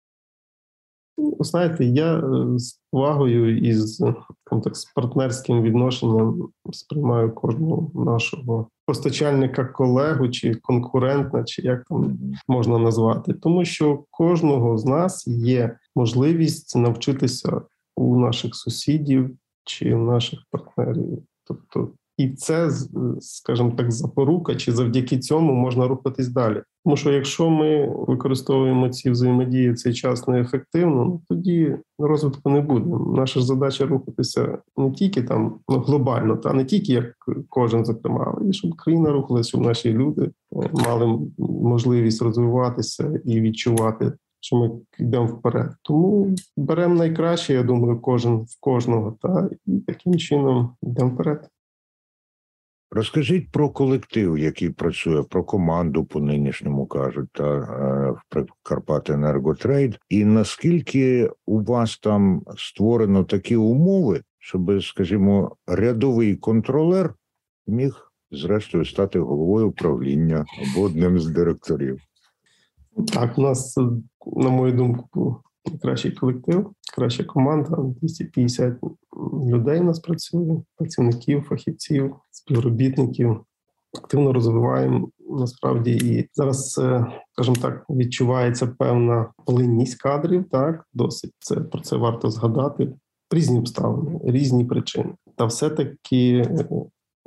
Ну, 1.21 1.37
знаєте, 1.41 1.85
я 1.85 2.19
е, 2.19 2.59
з 2.59 2.81
повагою 2.91 3.59
і 3.59 3.75
з 3.75 4.15
так, 4.65 4.77
з 4.77 4.85
партнерським 4.85 5.63
відношенням 5.63 6.49
сприймаю 6.73 7.35
кожного 7.35 8.05
нашого 8.05 8.69
постачальника, 8.87 9.65
колегу 9.65 10.29
чи 10.29 10.55
конкурента, 10.55 11.45
чи 11.45 11.63
як 11.63 11.85
там 11.89 12.19
можна 12.49 12.79
назвати, 12.79 13.33
тому 13.33 13.65
що 13.65 14.05
кожного 14.11 14.79
з 14.79 14.85
нас 14.85 15.27
є 15.27 15.77
можливість 15.97 16.77
навчитися 16.77 17.63
у 17.97 18.17
наших 18.17 18.57
сусідів 18.57 19.37
чи 19.65 19.95
у 19.95 19.99
наших 19.99 20.41
партнерів. 20.51 21.23
Тобто 21.45 21.89
і 22.21 22.29
це, 22.29 22.71
скажімо 23.21 23.73
так, 23.77 23.93
запорука, 23.93 24.55
чи 24.55 24.73
завдяки 24.73 25.19
цьому 25.19 25.53
можна 25.53 25.89
рухатись 25.89 26.29
далі. 26.29 26.63
Тому 26.85 26.97
що 26.97 27.13
якщо 27.13 27.51
ми 27.51 27.95
використовуємо 28.09 28.89
ці 28.89 29.11
взаємодії 29.11 29.75
цей 29.75 29.95
час 29.95 30.29
неефективно, 30.29 31.05
ну 31.05 31.21
тоді 31.29 31.77
розвитку 31.99 32.51
не 32.51 32.61
буде. 32.61 32.97
Наша 33.17 33.41
задача 33.41 33.87
рухатися 33.87 34.59
не 34.77 34.91
тільки 34.91 35.23
там 35.23 35.55
ну, 35.69 35.79
глобально, 35.79 36.37
та 36.37 36.53
не 36.53 36.65
тільки 36.65 36.93
як 36.93 37.15
кожен 37.49 37.85
зокрема, 37.85 38.35
але 38.37 38.51
і 38.51 38.53
щоб 38.53 38.75
країна 38.75 39.13
рухалася, 39.13 39.49
щоб 39.49 39.61
наші 39.61 39.93
люди 39.93 40.31
мали 40.73 41.19
можливість 41.39 42.23
розвиватися 42.23 43.21
і 43.25 43.41
відчувати. 43.41 44.13
Що 44.43 44.57
ми 44.57 44.71
йдемо 44.99 45.27
вперед, 45.27 45.73
тому 45.83 46.37
беремо 46.57 46.95
найкраще. 46.95 47.55
Я 47.55 47.63
думаю, 47.63 48.01
кожен 48.01 48.37
в 48.37 48.61
кожного, 48.61 49.17
та 49.23 49.51
і 49.67 49.79
таким 49.81 50.19
чином 50.19 50.71
йдемо 50.83 51.11
вперед. 51.11 51.49
Розкажіть 52.92 53.50
про 53.50 53.70
колектив, 53.70 54.38
який 54.38 54.70
працює, 54.70 55.22
про 55.22 55.44
команду 55.44 56.05
по 56.05 56.20
нинішньому 56.20 56.87
кажуть, 56.87 57.29
та 57.33 57.44
е, 57.44 58.40
в 58.40 58.46
Карпати 58.62 59.12
Енерготрейд, 59.12 59.98
і 60.09 60.24
наскільки 60.24 61.31
у 61.46 61.62
вас 61.62 61.98
там 61.98 62.42
створено 62.57 63.24
такі 63.24 63.57
умови, 63.57 64.22
щоб, 64.38 64.83
скажімо, 64.83 65.57
рядовий 65.66 66.37
контролер 66.37 67.14
міг 67.66 68.12
зрештою 68.31 68.85
стати 68.85 69.18
головою 69.18 69.68
управління 69.68 70.44
або 70.62 70.87
одним 70.87 71.18
з 71.18 71.26
директорів? 71.26 72.00
Так, 73.14 73.38
у 73.38 73.42
нас, 73.42 73.76
на 74.37 74.50
мою 74.50 74.72
думку, 74.72 75.42
кращий 75.83 76.12
колектив, 76.12 76.70
краща 76.94 77.24
команда. 77.24 77.76
250 78.00 78.74
людей 79.49 79.81
у 79.81 79.85
нас 79.85 80.01
працює, 80.01 80.63
працівників, 80.77 81.43
фахівців, 81.43 82.17
співробітників. 82.31 83.41
Активно 83.99 84.33
розвиваємо 84.33 85.09
насправді 85.31 85.93
і 85.93 86.29
зараз, 86.33 86.79
е, 86.79 87.07
скажімо 87.33 87.57
так, 87.63 87.85
відчувається 87.91 88.67
певна 88.67 89.33
плинність 89.47 90.03
кадрів. 90.03 90.45
Так, 90.51 90.85
досить 90.93 91.33
це 91.39 91.57
про 91.57 91.81
це 91.81 91.97
варто 91.97 92.31
згадати. 92.31 92.93
Різні 93.33 93.59
обставини, 93.59 94.21
різні 94.25 94.65
причини. 94.65 95.15
Та 95.37 95.45
все-таки 95.45 96.37
е, 96.37 96.69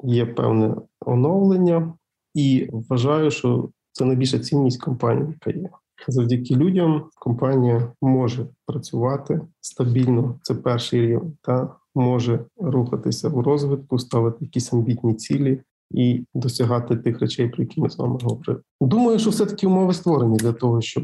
є 0.04 0.26
певне 0.26 0.76
оновлення, 1.06 1.94
і 2.34 2.70
вважаю, 2.72 3.32
що 3.32 3.70
це 3.92 4.06
найбільша 4.06 4.40
цінність 4.40 4.84
компанії, 4.84 5.28
яка 5.28 5.60
є. 5.60 5.70
Завдяки 6.08 6.56
людям 6.56 7.10
компанія 7.16 7.94
може 8.02 8.48
працювати 8.66 9.42
стабільно. 9.62 10.40
Це 10.42 10.56
перший 10.56 11.02
рівень, 11.02 11.38
та 11.42 11.76
може 11.96 12.46
рухатися 12.58 13.30
в 13.30 13.40
розвитку, 13.40 14.00
ставити 14.00 14.38
якісь 14.42 14.74
амбітні 14.74 15.14
цілі 15.14 15.62
і 15.92 16.26
досягати 16.34 16.96
тих 16.96 17.20
речей, 17.20 17.50
про 17.50 17.64
які 17.64 17.82
ми 17.82 17.90
з 17.90 17.98
вами 17.98 18.20
говорили. 18.24 18.62
Думаю, 18.82 19.20
що 19.20 19.30
все 19.30 19.46
таки 19.46 19.68
умови 19.68 19.94
створені 19.94 20.38
для 20.38 20.54
того, 20.54 20.82
щоб 20.82 21.04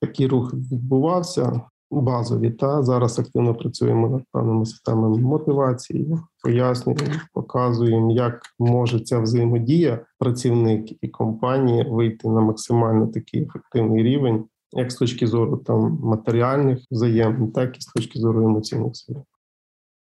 такий 0.00 0.26
рух 0.26 0.54
відбувався 0.54 1.60
базові. 1.90 2.50
Та 2.50 2.82
зараз 2.82 3.18
активно 3.18 3.54
працюємо 3.54 4.08
над 4.08 4.22
певними 4.32 4.66
системами 4.66 5.18
мотивації, 5.18 6.16
пояснюємо, 6.42 7.02
показуємо, 7.32 8.12
як 8.12 8.40
може 8.58 9.00
ця 9.00 9.20
взаємодія 9.20 10.00
працівник 10.18 11.04
і 11.04 11.08
компанія 11.08 11.86
вийти 11.90 12.28
на 12.28 12.40
максимально 12.40 13.06
такий 13.06 13.42
ефективний 13.42 14.02
рівень, 14.02 14.44
як 14.72 14.92
з 14.92 14.94
точки 14.94 15.26
зору 15.26 15.56
там 15.56 15.98
матеріальних 16.02 16.78
взаємин, 16.90 17.52
так 17.52 17.76
і 17.76 17.80
з 17.80 17.86
точки 17.86 18.18
зору 18.18 18.44
емоційних 18.44 18.92
взаємин. 18.92 19.24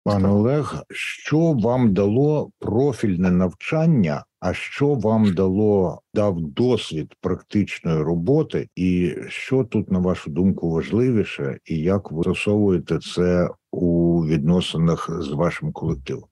Пане 0.06 0.28
Олег, 0.28 0.82
що 0.90 1.38
вам 1.52 1.94
дало 1.94 2.50
профільне 2.58 3.30
навчання? 3.30 4.24
А 4.40 4.54
що 4.54 4.94
вам 4.94 5.34
дало 5.34 6.00
дав 6.14 6.40
досвід 6.40 7.14
практичної 7.20 8.02
роботи, 8.02 8.68
і 8.76 9.14
що 9.28 9.64
тут, 9.64 9.90
на 9.90 9.98
вашу 9.98 10.30
думку, 10.30 10.70
важливіше, 10.70 11.58
і 11.64 11.78
як 11.78 12.12
ви 12.12 12.16
застосовуєте 12.16 12.98
це 12.98 13.50
у 13.72 14.20
відносинах 14.26 15.10
з 15.22 15.28
вашим 15.28 15.72
колективом? 15.72 16.24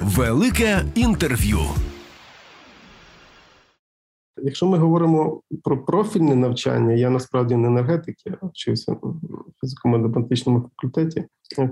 Велике 0.00 0.84
інтерв'ю. 0.94 1.58
Якщо 4.42 4.66
ми 4.66 4.78
говоримо 4.78 5.40
про 5.64 5.84
профільне 5.84 6.34
навчання, 6.34 6.92
я 6.92 7.10
насправді 7.10 7.56
не 7.56 7.68
енергетик, 7.68 8.16
я 8.26 8.38
вчився 8.42 8.92
в 8.92 9.20
фізико-математичному 9.62 10.62
факультеті. 10.62 11.24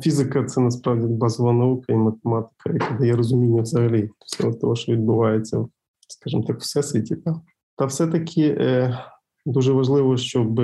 Фізика 0.02 0.44
це 0.44 0.60
насправді 0.60 1.06
базова 1.06 1.52
наука 1.52 1.92
і 1.92 1.96
математика, 1.96 2.72
яка 2.72 2.94
дає 2.94 3.16
розуміння 3.16 3.62
взагалі 3.62 4.10
всього 4.26 4.54
того, 4.54 4.76
що 4.76 4.92
відбувається, 4.92 5.66
скажімо 6.08 6.42
так, 6.42 6.56
в 6.56 6.60
всесвіті. 6.60 7.16
Та, 7.16 7.40
та 7.76 7.86
все-таки 7.86 8.56
е, 8.60 8.98
дуже 9.46 9.72
важливо, 9.72 10.16
щоб 10.16 10.60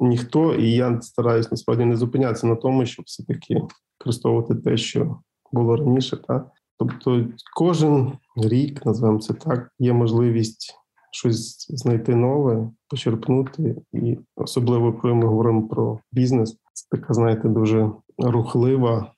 ніхто, 0.00 0.54
і 0.54 0.70
я 0.70 1.00
стараюсь 1.00 1.50
насправді 1.50 1.84
не 1.84 1.96
зупинятися 1.96 2.46
на 2.46 2.56
тому, 2.56 2.86
щоб 2.86 3.04
все-таки 3.04 3.62
використовувати 3.98 4.54
те, 4.54 4.76
що 4.76 5.18
було 5.52 5.76
раніше. 5.76 6.16
Та? 6.16 6.50
Тобто 6.78 7.26
кожен 7.56 8.12
рік, 8.36 8.86
називаємо 8.86 9.20
це 9.20 9.34
так, 9.34 9.70
є 9.78 9.92
можливість 9.92 10.74
щось 11.14 11.66
знайти 11.70 12.14
нове, 12.14 12.70
почерпнути, 12.88 13.76
і 13.92 14.18
особливо 14.36 14.92
коли 14.92 15.14
ми 15.14 15.26
говоримо 15.26 15.68
про 15.68 15.98
бізнес, 16.12 16.56
це 16.72 16.86
така, 16.90 17.14
знаєте, 17.14 17.48
дуже 17.48 17.90
рухлива. 18.18 19.10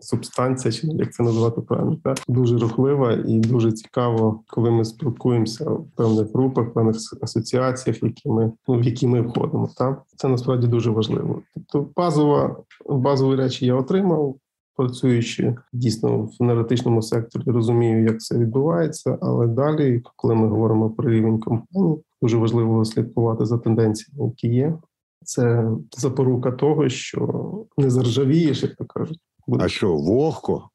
Субстанція, 0.00 0.72
чи 0.72 0.86
як 0.86 1.12
це 1.12 1.22
назвати 1.22 1.60
правильно, 1.60 1.96
так? 2.04 2.18
дуже 2.28 2.58
рухлива 2.58 3.12
і 3.12 3.40
дуже 3.40 3.72
цікаво, 3.72 4.40
коли 4.46 4.70
ми 4.70 4.84
спілкуємося 4.84 5.70
в 5.70 5.86
певних 5.96 6.32
групах, 6.34 6.68
в 6.68 6.72
певних 6.72 6.96
асоціаціях, 7.22 8.02
які 8.02 8.28
ми 8.28 8.52
ну, 8.68 8.78
в 8.78 8.82
які 8.82 9.06
ми 9.06 9.20
входимо. 9.20 9.70
Так? 9.76 10.02
Це 10.16 10.28
насправді 10.28 10.66
дуже 10.66 10.90
важливо. 10.90 11.42
Тобто, 11.54 11.90
базова 11.96 12.56
базові 12.88 13.36
речі 13.36 13.66
я 13.66 13.74
отримав 13.74 14.36
працюючи 14.76 15.56
дійсно 15.72 16.18
в 16.18 16.30
енергетичному 16.40 17.02
секторі, 17.02 17.42
розумію, 17.46 18.04
як 18.04 18.20
це 18.20 18.38
відбувається. 18.38 19.18
Але 19.20 19.46
далі, 19.46 20.02
коли 20.16 20.34
ми 20.34 20.48
говоримо 20.48 20.90
про 20.90 21.10
рівень 21.10 21.40
компанії, 21.40 22.02
дуже 22.22 22.36
важливо 22.36 22.84
слідкувати 22.84 23.46
за 23.46 23.58
тенденціями, 23.58 24.26
які 24.28 24.48
є. 24.48 24.78
Це 25.24 25.70
запорука 25.96 26.52
того, 26.52 26.88
що 26.88 27.52
не 27.76 27.90
заржавієш, 27.90 28.62
як 28.62 28.74
то 28.74 28.84
кажуть. 28.84 29.18
Буде. 29.46 29.64
А 29.64 29.68
що 29.68 29.96
вогко? 29.96 30.68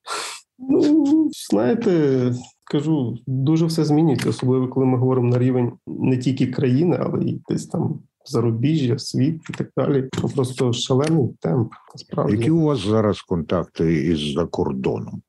Ну 0.60 1.30
знаєте, 1.50 2.34
кажу, 2.72 3.18
дуже 3.28 3.66
все 3.66 3.86
змінюється, 3.86 4.30
особливо 4.30 4.68
коли 4.68 4.86
ми 4.86 4.98
говоримо 4.98 5.30
на 5.30 5.40
рівень 5.40 5.72
не 5.88 6.18
тільки 6.18 6.48
країни, 6.48 6.98
але 7.02 7.24
й 7.24 7.42
десь 7.50 7.68
там 7.68 8.00
зарубіжжя, 8.30 9.00
світ 9.00 9.42
і 9.50 9.54
так 9.54 9.70
далі. 9.78 10.10
Просто 10.36 10.74
шалений 10.74 11.30
темп. 11.40 11.72
Насправді 11.94 12.38
які 12.38 12.52
у 12.52 12.62
вас 12.62 12.80
зараз 12.80 13.22
контакти 13.22 13.94
із 13.94 14.34
за 14.34 14.46
кордоном? 14.46 15.22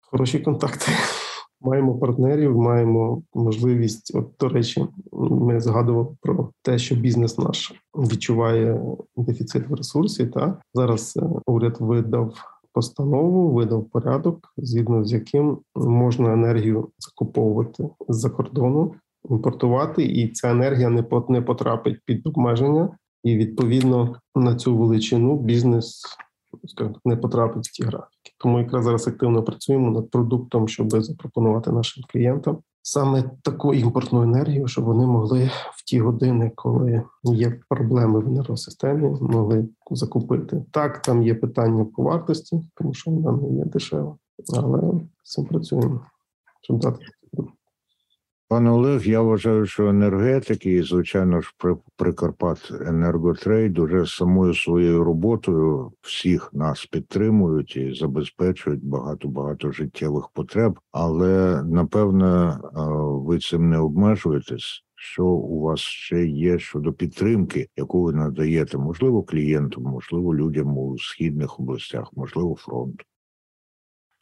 Хороші 0.00 0.38
контакти. 0.38 0.92
Маємо 1.60 1.98
партнерів, 1.98 2.56
маємо 2.56 3.22
можливість. 3.34 4.14
От 4.14 4.30
до 4.40 4.48
речі, 4.48 4.86
ми 5.12 5.60
згадували 5.60 6.08
про 6.20 6.50
те, 6.62 6.78
що 6.78 6.94
бізнес 6.94 7.38
наш 7.38 7.74
відчуває 7.94 8.80
дефіцит 9.16 9.68
в 9.68 9.74
ресурсі. 9.74 10.26
Та 10.26 10.60
зараз 10.74 11.16
е, 11.16 11.22
уряд 11.46 11.76
видав 11.80 12.34
постанову, 12.72 13.50
видав 13.50 13.84
порядок, 13.84 14.52
згідно 14.56 15.04
з 15.04 15.12
яким 15.12 15.58
можна 15.74 16.32
енергію 16.32 16.88
закуповувати 16.98 17.88
з-за 18.08 18.30
кордону, 18.30 18.94
імпортувати, 19.30 20.04
і 20.04 20.28
ця 20.28 20.50
енергія 20.50 20.88
не 20.88 21.04
не 21.28 21.42
потрапить 21.42 22.00
під 22.04 22.26
обмеження, 22.26 22.88
і 23.24 23.36
відповідно 23.36 24.16
на 24.34 24.54
цю 24.54 24.76
величину 24.76 25.36
бізнес 25.38 26.04
скажімо, 26.64 26.96
не 27.04 27.16
потрапить 27.16 27.68
в 27.68 27.72
ті 27.72 27.82
графіки. 27.82 28.32
Тому 28.38 28.58
якраз 28.58 28.84
зараз 28.84 29.08
активно 29.08 29.42
працюємо 29.42 29.90
над 29.90 30.10
продуктом, 30.10 30.68
щоб 30.68 31.02
запропонувати 31.02 31.72
нашим 31.72 32.04
клієнтам 32.12 32.58
саме 32.82 33.30
таку 33.42 33.74
імпортну 33.74 34.22
енергію, 34.22 34.68
щоб 34.68 34.84
вони 34.84 35.06
могли 35.06 35.50
в 35.72 35.84
ті 35.84 36.00
години, 36.00 36.52
коли 36.54 37.02
є 37.24 37.60
проблеми 37.68 38.20
в 38.20 38.28
енергосистемі, 38.28 39.16
могли 39.20 39.68
закупити. 39.90 40.64
Так, 40.70 41.02
там 41.02 41.22
є 41.22 41.34
питання 41.34 41.84
по 41.84 42.02
вартості, 42.02 42.60
тому 42.74 42.94
що 42.94 43.10
вона 43.10 43.42
не 43.42 43.48
є 43.48 43.64
дешева, 43.64 44.16
але 44.56 44.92
цим 45.22 45.44
працюємо, 45.44 46.00
щоб 46.62 46.78
дати 46.78 47.04
Пане 48.50 48.70
Олег, 48.70 49.06
я 49.06 49.20
вважаю, 49.20 49.66
що 49.66 49.88
енергетики, 49.88 50.72
і 50.72 50.82
звичайно 50.82 51.40
ж, 51.40 51.54
при 51.58 51.76
Прикарпат 51.96 52.72
Енерготрейд 52.86 53.78
уже 53.78 54.06
самою 54.06 54.54
своєю 54.54 55.04
роботою 55.04 55.92
всіх 56.00 56.50
нас 56.52 56.86
підтримують 56.86 57.76
і 57.76 57.94
забезпечують 57.94 58.84
багато 58.84 59.28
багато 59.28 59.72
життєвих 59.72 60.28
потреб. 60.34 60.78
Але 60.92 61.62
напевне 61.62 62.58
ви 63.04 63.38
цим 63.38 63.70
не 63.70 63.78
обмежуєтесь. 63.78 64.84
Що 64.94 65.24
у 65.24 65.60
вас 65.60 65.80
ще 65.80 66.26
є 66.26 66.58
щодо 66.58 66.92
підтримки, 66.92 67.68
яку 67.76 68.02
ви 68.02 68.12
надаєте, 68.12 68.78
можливо, 68.78 69.22
клієнтам, 69.22 69.82
можливо, 69.82 70.34
людям 70.34 70.78
у 70.78 70.98
східних 70.98 71.60
областях, 71.60 72.10
можливо, 72.16 72.54
фронту. 72.54 73.04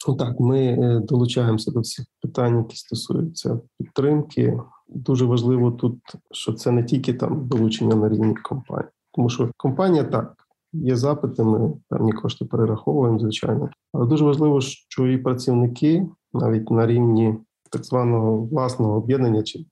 Ну, 0.07 0.15
так, 0.15 0.39
ми 0.39 0.59
е, 0.59 0.99
долучаємося 0.99 1.71
до 1.71 1.79
всіх 1.79 2.05
питань, 2.21 2.57
які 2.57 2.75
стосуються 2.75 3.59
підтримки. 3.79 4.59
Дуже 4.89 5.25
важливо 5.25 5.71
тут, 5.71 5.99
що 6.31 6.53
це 6.53 6.71
не 6.71 6.83
тільки 6.83 7.13
там 7.13 7.47
долучення 7.47 7.95
на 7.95 8.09
рівні 8.09 8.35
компанії, 8.35 8.89
тому 9.11 9.29
що 9.29 9.51
компанія 9.57 10.03
так. 10.03 10.33
Є 10.73 10.95
запити, 10.95 11.43
ми 11.43 11.73
певні 11.89 12.11
кошти 12.11 12.45
перераховуємо, 12.45 13.19
звичайно. 13.19 13.69
Але 13.93 14.05
дуже 14.05 14.25
важливо, 14.25 14.61
що 14.61 15.07
і 15.07 15.17
працівники 15.17 16.07
навіть 16.33 16.71
на 16.71 16.87
рівні 16.87 17.35
так 17.71 17.85
званого 17.85 18.37
власного 18.37 18.97
об'єднання, 18.97 19.43
чи 19.43 19.65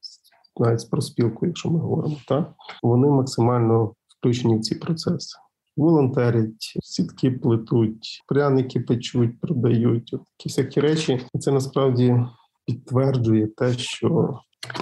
навіть 0.57 0.79
з 0.79 0.85
проспілку, 0.85 1.45
якщо 1.45 1.69
ми 1.69 1.79
говоримо, 1.79 2.15
так 2.27 2.53
вони 2.83 3.07
максимально 3.07 3.93
включені 4.19 4.57
в 4.57 4.61
ці 4.61 4.75
процеси 4.75 5.37
волонтерять, 5.77 6.77
сітки 6.83 7.31
плетуть, 7.31 8.23
пряники 8.27 8.79
печуть, 8.79 9.39
продають. 9.41 10.13
От 10.13 10.21
такі 10.25 10.49
всякі 10.49 10.79
речі. 10.79 11.21
Це 11.39 11.51
насправді 11.51 12.25
підтверджує 12.65 13.47
те, 13.47 13.73
що 13.73 14.39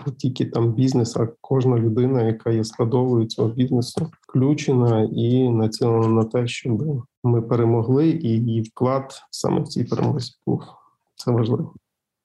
не 0.08 0.14
тільки 0.14 0.46
там 0.46 0.74
бізнес, 0.74 1.18
а 1.18 1.28
кожна 1.42 1.78
людина, 1.78 2.22
яка 2.22 2.52
є 2.52 2.64
складовою 2.64 3.26
цього 3.26 3.50
бізнесу, 3.50 4.12
включена 4.22 5.10
і 5.14 5.50
націлена 5.50 6.08
на 6.08 6.24
те, 6.24 6.48
щоб 6.48 7.04
ми 7.24 7.42
перемогли, 7.42 8.10
і 8.10 8.28
її 8.28 8.62
вклад 8.62 9.22
саме 9.32 9.62
в 9.62 9.68
цій 9.68 9.84
перемозі 9.84 10.32
був. 10.46 10.64
Це 11.16 11.32
важливо 11.32 11.74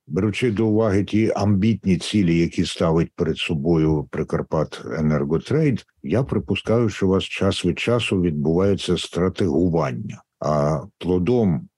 беручи 0.08 0.50
до 0.50 0.66
уваги 0.66 1.04
ті 1.04 1.32
амбітні 1.36 1.96
цілі, 1.96 2.38
які 2.38 2.64
ставить 2.64 3.12
перед 3.16 3.38
собою 3.38 4.08
Прикарпат 4.10 4.82
Енерготрейд, 4.98 5.86
я 6.02 6.22
припускаю, 6.22 6.88
що 6.88 7.06
у 7.06 7.10
вас 7.10 7.24
час 7.24 7.64
від 7.64 7.78
часу 7.78 8.20
відбувається 8.20 8.98
стратегування, 8.98 10.22
а 10.40 10.80
плодом 10.98 11.68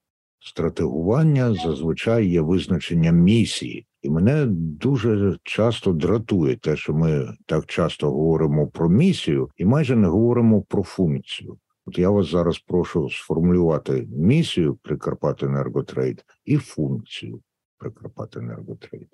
стратегування 0.40 1.55
зазвичай 1.55 2.29
є 2.29 2.40
визначення 2.40 3.12
місії. 3.12 3.87
І 4.03 4.11
мене 4.11 4.47
дуже 4.51 5.38
часто 5.43 5.93
дратує 5.93 6.57
те, 6.57 6.77
що 6.77 6.95
ми 6.95 7.35
так 7.47 7.66
часто 7.66 8.11
говоримо 8.11 8.66
про 8.66 8.88
місію, 8.88 9.51
і 9.57 9.64
майже 9.64 9.97
не 9.97 10.09
говоримо 10.09 10.62
про 10.62 10.83
функцію. 10.83 11.59
От 11.87 11.99
я 11.99 12.11
вас 12.11 12.31
зараз 12.31 12.59
прошу 12.59 13.11
сформулювати 13.11 14.09
місію 14.16 14.79
Прикарпат 14.83 15.43
Енерготрейд 15.43 16.25
і 16.45 16.57
функцію. 16.57 17.40
Прикарпатенерготрейд? 17.81 19.09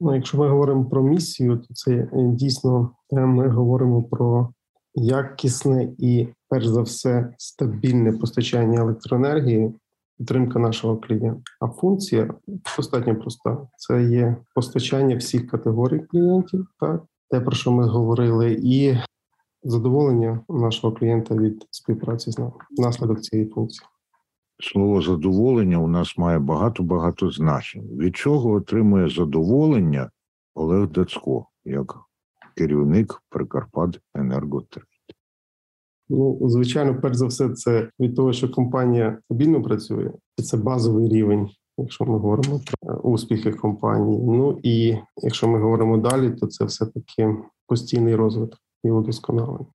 Ну, 0.00 0.14
якщо 0.14 0.38
ми 0.38 0.48
говоримо 0.48 0.84
про 0.84 1.02
місію, 1.02 1.58
то 1.58 1.74
це 1.74 1.92
е, 1.92 2.08
дійсно 2.12 2.90
ми 3.10 3.48
говоримо 3.48 4.02
про 4.02 4.52
якісне 4.94 5.92
і, 5.98 6.28
перш 6.48 6.66
за 6.66 6.82
все, 6.82 7.34
стабільне 7.38 8.12
постачання 8.12 8.80
електроенергії, 8.80 9.74
підтримка 10.18 10.58
нашого 10.58 10.96
клієнта. 10.96 11.42
А 11.60 11.68
функція 11.68 12.34
достатньо 12.76 13.16
проста: 13.16 13.68
це 13.76 14.02
є 14.04 14.36
постачання 14.54 15.16
всіх 15.16 15.50
категорій 15.50 16.00
клієнтів, 16.00 16.66
так 16.80 17.02
те, 17.30 17.40
про 17.40 17.52
що 17.52 17.72
ми 17.72 17.86
говорили, 17.86 18.60
і 18.62 18.98
задоволення 19.62 20.40
нашого 20.48 20.94
клієнта 20.94 21.34
від 21.34 21.66
співпраці 21.70 22.30
з 22.30 22.38
нами 22.38 22.52
внаслідок 22.70 23.20
цієї 23.20 23.48
функції 23.48 23.86
слово 24.60 25.02
задоволення 25.02 25.78
у 25.78 25.88
нас 25.88 26.18
має 26.18 26.38
багато-багато 26.38 27.30
значень. 27.30 27.82
Від 27.82 28.16
чого 28.16 28.50
отримує 28.50 29.08
задоволення 29.08 30.10
Олег 30.54 30.88
Дацько 30.88 31.46
як 31.64 31.96
керівник 32.56 33.22
Прикарпат 33.28 34.00
Енерготрейд? 34.14 34.86
Ну, 36.08 36.38
звичайно, 36.42 37.00
перш 37.00 37.16
за 37.16 37.26
все, 37.26 37.48
це 37.48 37.90
від 38.00 38.16
того, 38.16 38.32
що 38.32 38.50
компанія 38.50 39.18
стабільно 39.24 39.62
працює, 39.62 40.10
це 40.44 40.56
базовий 40.56 41.08
рівень, 41.08 41.50
якщо 41.78 42.04
ми 42.04 42.18
говоримо 42.18 42.60
про 42.80 42.96
успіхи 42.96 43.52
компанії. 43.52 44.20
Ну 44.22 44.60
і 44.62 44.96
якщо 45.16 45.48
ми 45.48 45.60
говоримо 45.60 45.98
далі, 45.98 46.30
то 46.30 46.46
це 46.46 46.64
все 46.64 46.86
таки 46.86 47.36
постійний 47.66 48.14
розвиток 48.14 48.58
і 48.84 48.90
удосконалення. 48.90 49.66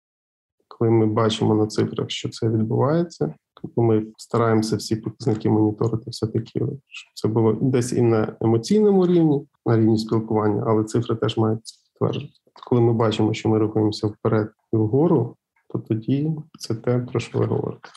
Коли 0.79 0.91
ми 0.91 1.07
бачимо 1.07 1.55
на 1.55 1.67
цифрах, 1.67 2.11
що 2.11 2.29
це 2.29 2.49
відбувається, 2.49 3.35
Тобто 3.63 3.83
ми 3.83 4.07
стараємося 4.17 4.77
всі 4.77 4.97
показники 4.97 5.51
моніторити, 5.51 6.11
все 6.11 6.27
таки, 6.27 6.61
щоб 6.87 7.11
це 7.15 7.29
було 7.29 7.53
десь 7.53 7.93
і 7.93 8.03
на 8.03 8.37
емоційному 8.41 9.07
рівні, 9.07 9.47
на 9.67 9.77
рівні 9.77 9.99
спілкування, 9.99 10.65
але 10.67 10.85
цифри 10.85 11.17
теж 11.17 11.37
мають 11.37 11.61
підтверджувати. 11.85 12.35
Коли 12.67 12.81
ми 12.81 12.93
бачимо, 12.93 13.35
що 13.35 13.49
ми 13.49 13.59
рухаємося 13.59 14.07
вперед 14.07 14.51
і 14.73 14.77
вгору, 14.77 15.37
то 15.69 15.79
тоді 15.79 16.31
це 16.59 16.75
те, 16.75 16.99
про 16.99 17.21
що 17.21 17.39
ви 17.39 17.47
говорите. 17.47 17.89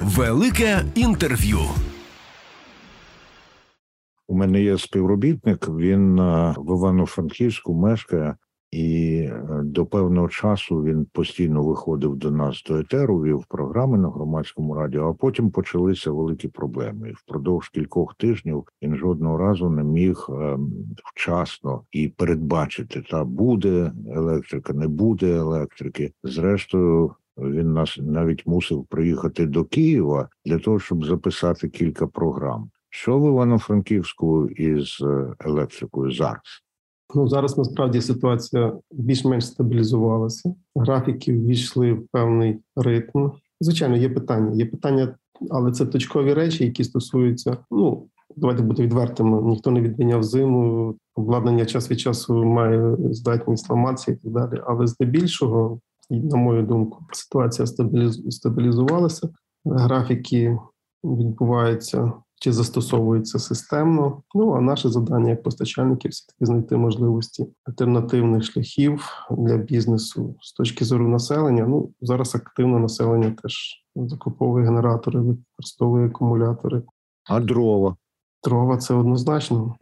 Велике 0.00 0.84
інтерв'ю. 0.94 1.58
У 4.28 4.34
мене 4.34 4.62
є 4.62 4.78
співробітник. 4.78 5.68
Він 5.68 6.18
е, 6.18 6.54
в 6.58 6.76
Івано-Франківську 6.76 7.74
мешкає 7.74 8.36
і 8.74 9.18
е, 9.18 9.60
до 9.64 9.86
певного 9.86 10.28
часу 10.28 10.82
він 10.82 11.06
постійно 11.12 11.62
виходив 11.62 12.16
до 12.16 12.30
нас 12.30 12.64
до 12.68 12.76
етеру, 12.76 13.22
вів 13.22 13.44
програми 13.48 13.98
на 13.98 14.08
громадському 14.08 14.74
радіо. 14.74 15.08
А 15.08 15.12
потім 15.12 15.50
почалися 15.50 16.10
великі 16.10 16.48
проблеми. 16.48 17.12
Впродовж 17.16 17.68
кількох 17.68 18.14
тижнів 18.14 18.64
він 18.82 18.96
жодного 18.96 19.38
разу 19.38 19.70
не 19.70 19.84
міг 19.84 20.26
е, 20.28 20.58
вчасно 21.04 21.82
і 21.92 22.08
передбачити, 22.08 23.02
та 23.10 23.24
буде 23.24 23.92
електрика, 24.14 24.72
не 24.72 24.88
буде 24.88 25.36
електрики. 25.36 26.12
Зрештою. 26.22 27.14
Він 27.38 27.72
нас 27.72 27.98
навіть 28.00 28.46
мусив 28.46 28.84
приїхати 28.84 29.46
до 29.46 29.64
Києва 29.64 30.28
для 30.44 30.58
того, 30.58 30.80
щоб 30.80 31.04
записати 31.04 31.68
кілька 31.68 32.06
програм. 32.06 32.70
Що 32.90 33.18
в 33.18 33.28
Івано-Франківську 33.28 34.46
із 34.46 34.98
е, 35.02 35.34
електрикою 35.40 36.12
зараз? 36.12 36.63
Ну 37.14 37.28
зараз 37.28 37.58
насправді 37.58 38.00
ситуація 38.00 38.72
більш-менш 38.92 39.46
стабілізувалася. 39.46 40.54
Графіки 40.76 41.32
ввійшли 41.32 41.92
в 41.92 42.06
певний 42.12 42.58
ритм. 42.76 43.30
Звичайно, 43.60 43.96
є 43.96 44.08
питання. 44.08 44.54
Є 44.54 44.66
питання, 44.66 45.14
але 45.50 45.72
це 45.72 45.86
точкові 45.86 46.34
речі, 46.34 46.64
які 46.64 46.84
стосуються. 46.84 47.56
Ну 47.70 48.06
давайте 48.36 48.62
бути 48.62 48.82
відвертими. 48.82 49.42
Ніхто 49.42 49.70
не 49.70 49.80
відміняв 49.80 50.22
зиму. 50.22 50.94
Обладнання 51.16 51.66
час 51.66 51.90
від 51.90 52.00
часу 52.00 52.44
має 52.44 52.96
здатність 53.10 53.70
ламатися 53.70 54.12
і 54.12 54.16
так 54.16 54.32
далі. 54.32 54.62
Але 54.66 54.86
здебільшого, 54.86 55.80
на 56.10 56.36
мою 56.36 56.62
думку, 56.62 56.98
ситуація 57.12 57.66
стабілізувалася. 58.30 59.28
Графіки 59.64 60.58
відбуваються 61.04 62.12
чи 62.44 62.52
застосовується 62.52 63.38
системно. 63.38 64.22
Ну 64.34 64.52
а 64.52 64.60
наше 64.60 64.88
завдання 64.88 65.30
як 65.30 65.42
постачальників 65.42 66.10
все 66.10 66.26
таки 66.26 66.46
знайти 66.46 66.76
можливості 66.76 67.46
альтернативних 67.64 68.44
шляхів 68.44 69.04
для 69.30 69.56
бізнесу 69.56 70.36
з 70.40 70.52
точки 70.52 70.84
зору 70.84 71.08
населення. 71.08 71.66
Ну 71.66 71.90
зараз 72.00 72.34
активно 72.34 72.78
населення 72.78 73.36
теж 73.42 73.84
закуповує 73.96 74.64
генератори, 74.64 75.20
використовує 75.20 76.06
акумулятори. 76.06 76.82
А 77.30 77.40
дрова. 77.40 77.96
Дрова 78.44 78.76
це 78.76 78.94
однозначно. 78.94 79.76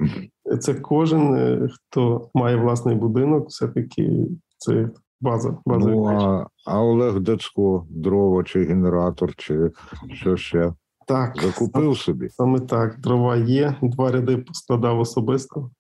Це 0.61 0.75
кожен, 0.75 1.35
е, 1.35 1.69
хто 1.75 2.31
має 2.35 2.57
власний 2.57 2.97
будинок, 2.97 3.49
все 3.49 3.69
таки 3.69 4.27
це 4.59 4.91
база. 5.21 5.57
база 5.67 5.91
ну, 5.91 6.07
а, 6.07 6.47
а 6.67 6.83
Олег 6.83 7.21
Дацько, 7.21 7.87
дрова 7.91 8.45
чи 8.45 8.65
генератор, 8.65 9.35
чи 9.37 9.71
що 10.13 10.37
ще. 10.37 10.73
Так, 11.07 11.43
закупив 11.43 11.99
собі. 11.99 12.29
Саме 12.29 12.61
так. 12.61 13.01
Дрова 13.01 13.37
є, 13.37 13.77
два 13.83 14.11
ряди 14.13 14.37
поскладав 14.37 15.01
особисто. 15.01 15.71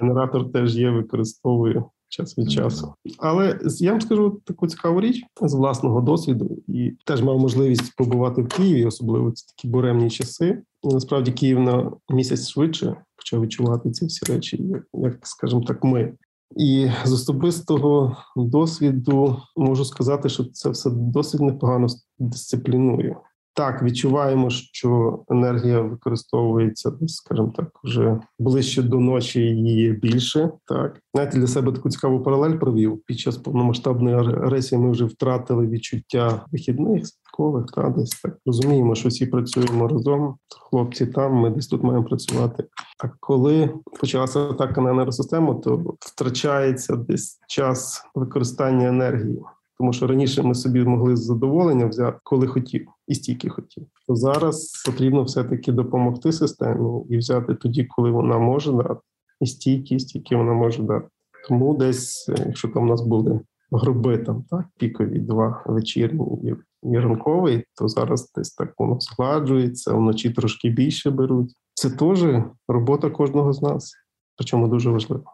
Генератор 0.00 0.52
теж 0.52 0.76
є, 0.76 0.90
використовую 0.90 1.84
час 2.08 2.38
від 2.38 2.50
часу. 2.50 2.94
Але 3.18 3.58
я 3.64 3.90
вам 3.90 4.00
скажу 4.00 4.40
таку 4.44 4.66
цікаву 4.66 5.00
річ 5.00 5.24
з 5.42 5.54
власного 5.54 6.00
досвіду, 6.00 6.58
і 6.68 6.92
теж 7.04 7.22
мав 7.22 7.38
можливість 7.38 7.96
побувати 7.96 8.42
в 8.42 8.48
Києві, 8.48 8.84
особливо 8.84 9.30
це 9.30 9.46
такі 9.46 9.68
буремні 9.68 10.10
часи. 10.10 10.62
І 10.82 10.88
насправді 10.88 11.32
Київ 11.32 11.60
на 11.60 11.92
місяць 12.08 12.48
швидше 12.48 12.96
почав 13.16 13.42
відчувати 13.42 13.90
ці 13.90 14.06
всі 14.06 14.32
речі, 14.32 14.62
як, 14.62 14.82
як 14.92 15.26
скажімо 15.26 15.62
так, 15.66 15.84
ми. 15.84 16.12
І 16.56 16.88
з 17.04 17.12
особистого 17.12 18.16
досвіду 18.36 19.36
можу 19.56 19.84
сказати, 19.84 20.28
що 20.28 20.44
це 20.44 20.70
все 20.70 20.90
досить 20.90 21.40
непогано 21.40 21.86
дисциплінує. 22.18 23.16
Так, 23.58 23.82
відчуваємо, 23.82 24.50
що 24.50 25.18
енергія 25.28 25.80
використовується, 25.80 26.92
скажімо 27.06 27.52
так, 27.56 27.70
вже 27.84 28.20
ближче 28.38 28.82
до 28.82 29.00
ночі 29.00 29.40
її 29.40 29.92
більше. 29.92 30.50
Так 30.66 31.00
знаєте, 31.14 31.38
для 31.38 31.46
себе 31.46 31.72
таку 31.72 31.90
цікаву 31.90 32.22
паралель 32.22 32.58
провів 32.58 33.02
під 33.06 33.18
час 33.18 33.36
повномасштабної 33.36 34.16
агресії. 34.16 34.80
Ми 34.80 34.90
вже 34.90 35.04
втратили 35.04 35.66
відчуття 35.66 36.44
вихідних 36.52 37.06
святкових. 37.06 37.66
Та 37.74 37.88
десь 37.88 38.10
так 38.10 38.36
розуміємо, 38.46 38.94
що 38.94 39.08
всі 39.08 39.26
працюємо 39.26 39.88
разом. 39.88 40.36
Хлопці 40.70 41.06
там, 41.06 41.34
ми 41.34 41.50
десь 41.50 41.66
тут 41.66 41.82
маємо 41.82 42.04
працювати. 42.04 42.64
А 43.04 43.08
коли 43.20 43.70
почалася 44.00 44.40
атака 44.40 44.80
на 44.80 44.90
енергосистему, 44.90 45.54
то 45.54 45.96
втрачається 46.00 46.96
десь 46.96 47.38
час 47.48 48.02
використання 48.14 48.88
енергії 48.88 49.38
тому 49.78 49.92
що 49.92 50.06
раніше 50.06 50.42
ми 50.42 50.54
собі 50.54 50.84
могли 50.84 51.16
з 51.16 51.24
задоволенням 51.24 51.88
взяти, 51.88 52.18
коли 52.22 52.46
хотів, 52.46 52.88
і 53.06 53.14
стільки 53.14 53.48
хотів. 53.48 53.86
То 54.06 54.16
зараз 54.16 54.82
потрібно 54.86 55.22
все-таки 55.22 55.72
допомогти 55.72 56.32
системі 56.32 57.02
і 57.08 57.16
взяти 57.18 57.54
тоді, 57.54 57.84
коли 57.84 58.10
вона 58.10 58.38
може 58.38 58.72
дати, 58.72 59.00
і 59.40 59.46
стільки, 59.46 59.98
стільки 59.98 60.36
вона 60.36 60.52
може 60.52 60.82
дати. 60.82 61.06
Тому 61.48 61.74
десь, 61.74 62.28
якщо 62.28 62.68
там 62.68 62.82
у 62.82 62.86
нас 62.86 63.00
були 63.00 63.40
груби, 63.72 64.18
там 64.18 64.44
так 64.50 64.66
пікові, 64.78 65.18
два 65.18 65.62
вечірні 65.66 66.54
і 66.82 66.98
ранковий, 66.98 67.64
то 67.76 67.88
зараз 67.88 68.32
десь 68.36 68.54
так 68.54 68.74
воно 68.78 69.00
складжується, 69.00 69.94
вночі 69.94 70.30
трошки 70.30 70.68
більше 70.68 71.10
беруть. 71.10 71.54
Це 71.74 71.90
теж 71.90 72.24
робота 72.68 73.10
кожного 73.10 73.52
з 73.52 73.62
нас, 73.62 73.92
причому 74.36 74.68
дуже 74.68 74.90
важливо. 74.90 75.24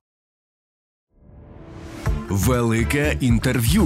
Велике 2.28 3.18
інтерв'ю. 3.20 3.82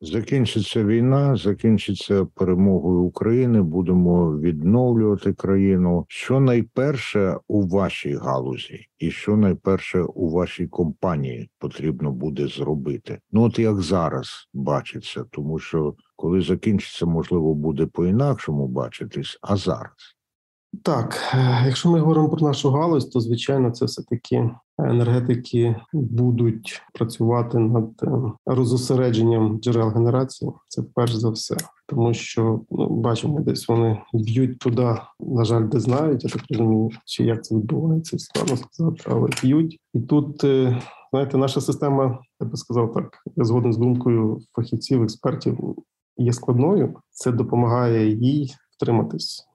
Закінчиться 0.00 0.84
війна, 0.84 1.36
закінчиться 1.36 2.24
перемогою 2.24 3.00
України. 3.00 3.62
Будемо 3.62 4.38
відновлювати 4.38 5.32
країну. 5.32 6.06
Що 6.08 6.40
найперше 6.40 7.36
у 7.48 7.68
вашій 7.68 8.14
галузі, 8.14 8.86
і 8.98 9.10
що 9.10 9.36
найперше 9.36 10.00
у 10.00 10.30
вашій 10.30 10.66
компанії 10.66 11.50
потрібно 11.58 12.12
буде 12.12 12.46
зробити? 12.46 13.18
Ну 13.32 13.42
от 13.42 13.58
як 13.58 13.80
зараз 13.80 14.48
бачиться, 14.54 15.24
тому 15.30 15.58
що 15.58 15.94
коли 16.16 16.40
закінчиться, 16.40 17.06
можливо, 17.06 17.54
буде 17.54 17.86
по 17.86 18.06
інакшому 18.06 18.68
бачитись. 18.68 19.38
А 19.42 19.56
зараз 19.56 20.17
так, 20.82 21.18
е, 21.34 21.62
якщо 21.66 21.90
ми 21.90 22.00
говоримо 22.00 22.28
про 22.28 22.46
нашу 22.46 22.70
галузь, 22.70 23.06
то 23.06 23.20
звичайно 23.20 23.70
це 23.70 23.84
все 23.84 24.02
таки 24.02 24.50
енергетики 24.78 25.76
будуть 25.92 26.82
працювати 26.94 27.58
над 27.58 27.90
е, 28.02 28.08
розосередженням 28.46 29.60
джерел 29.60 29.88
генерації. 29.88 30.50
Це 30.68 30.82
перш 30.94 31.14
за 31.14 31.30
все, 31.30 31.56
тому 31.86 32.14
що 32.14 32.60
ну, 32.70 32.88
бачимо, 32.88 33.40
десь 33.40 33.68
вони 33.68 34.02
б'ють 34.14 34.58
туди, 34.58 34.96
на 35.20 35.44
жаль, 35.44 35.64
де 35.68 35.80
знають. 35.80 36.24
Я 36.24 36.30
так 36.30 36.42
розумію, 36.50 36.90
чи 37.04 37.24
як 37.24 37.44
це 37.44 37.54
відбувається, 37.54 38.18
складно 38.18 38.56
сказати, 38.56 39.02
але 39.06 39.28
б'ють 39.42 39.78
і 39.94 40.00
тут. 40.00 40.44
Е, 40.44 40.82
знаєте, 41.10 41.38
наша 41.38 41.60
система, 41.60 42.18
я 42.40 42.46
би 42.46 42.56
сказав 42.56 42.92
так, 42.92 43.18
я 43.36 43.44
згоден 43.44 43.72
з 43.72 43.76
думкою 43.76 44.40
фахівців, 44.52 45.02
експертів 45.02 45.58
є 46.16 46.32
складною. 46.32 46.94
Це 47.10 47.32
допомагає 47.32 48.14
їй 48.14 48.54
втриматись 48.76 49.47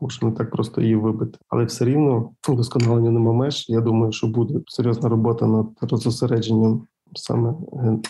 тому 0.00 0.10
що 0.10 0.26
не 0.26 0.32
так 0.32 0.50
просто 0.50 0.80
її 0.80 0.96
вибити. 0.96 1.38
Але 1.48 1.64
все 1.64 1.84
рівно 1.84 2.30
вдосконалення 2.48 3.10
нема 3.10 3.32
меж. 3.32 3.66
Я 3.68 3.80
думаю, 3.80 4.12
що 4.12 4.26
буде 4.26 4.60
серйозна 4.66 5.08
робота 5.08 5.46
над 5.46 5.66
розосередженням 5.80 6.86
саме 7.14 7.54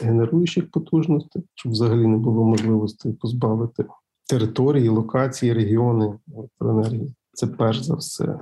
генеруючих 0.00 0.70
потужностей, 0.70 1.42
щоб 1.54 1.72
взагалі 1.72 2.06
не 2.06 2.16
було 2.16 2.44
можливості 2.44 3.12
позбавити 3.20 3.84
території, 4.28 4.88
локації, 4.88 5.52
регіони 5.52 6.18
електроенергії. 6.36 7.14
Це 7.32 7.46
перш 7.46 7.82
за 7.82 7.94
все. 7.94 8.38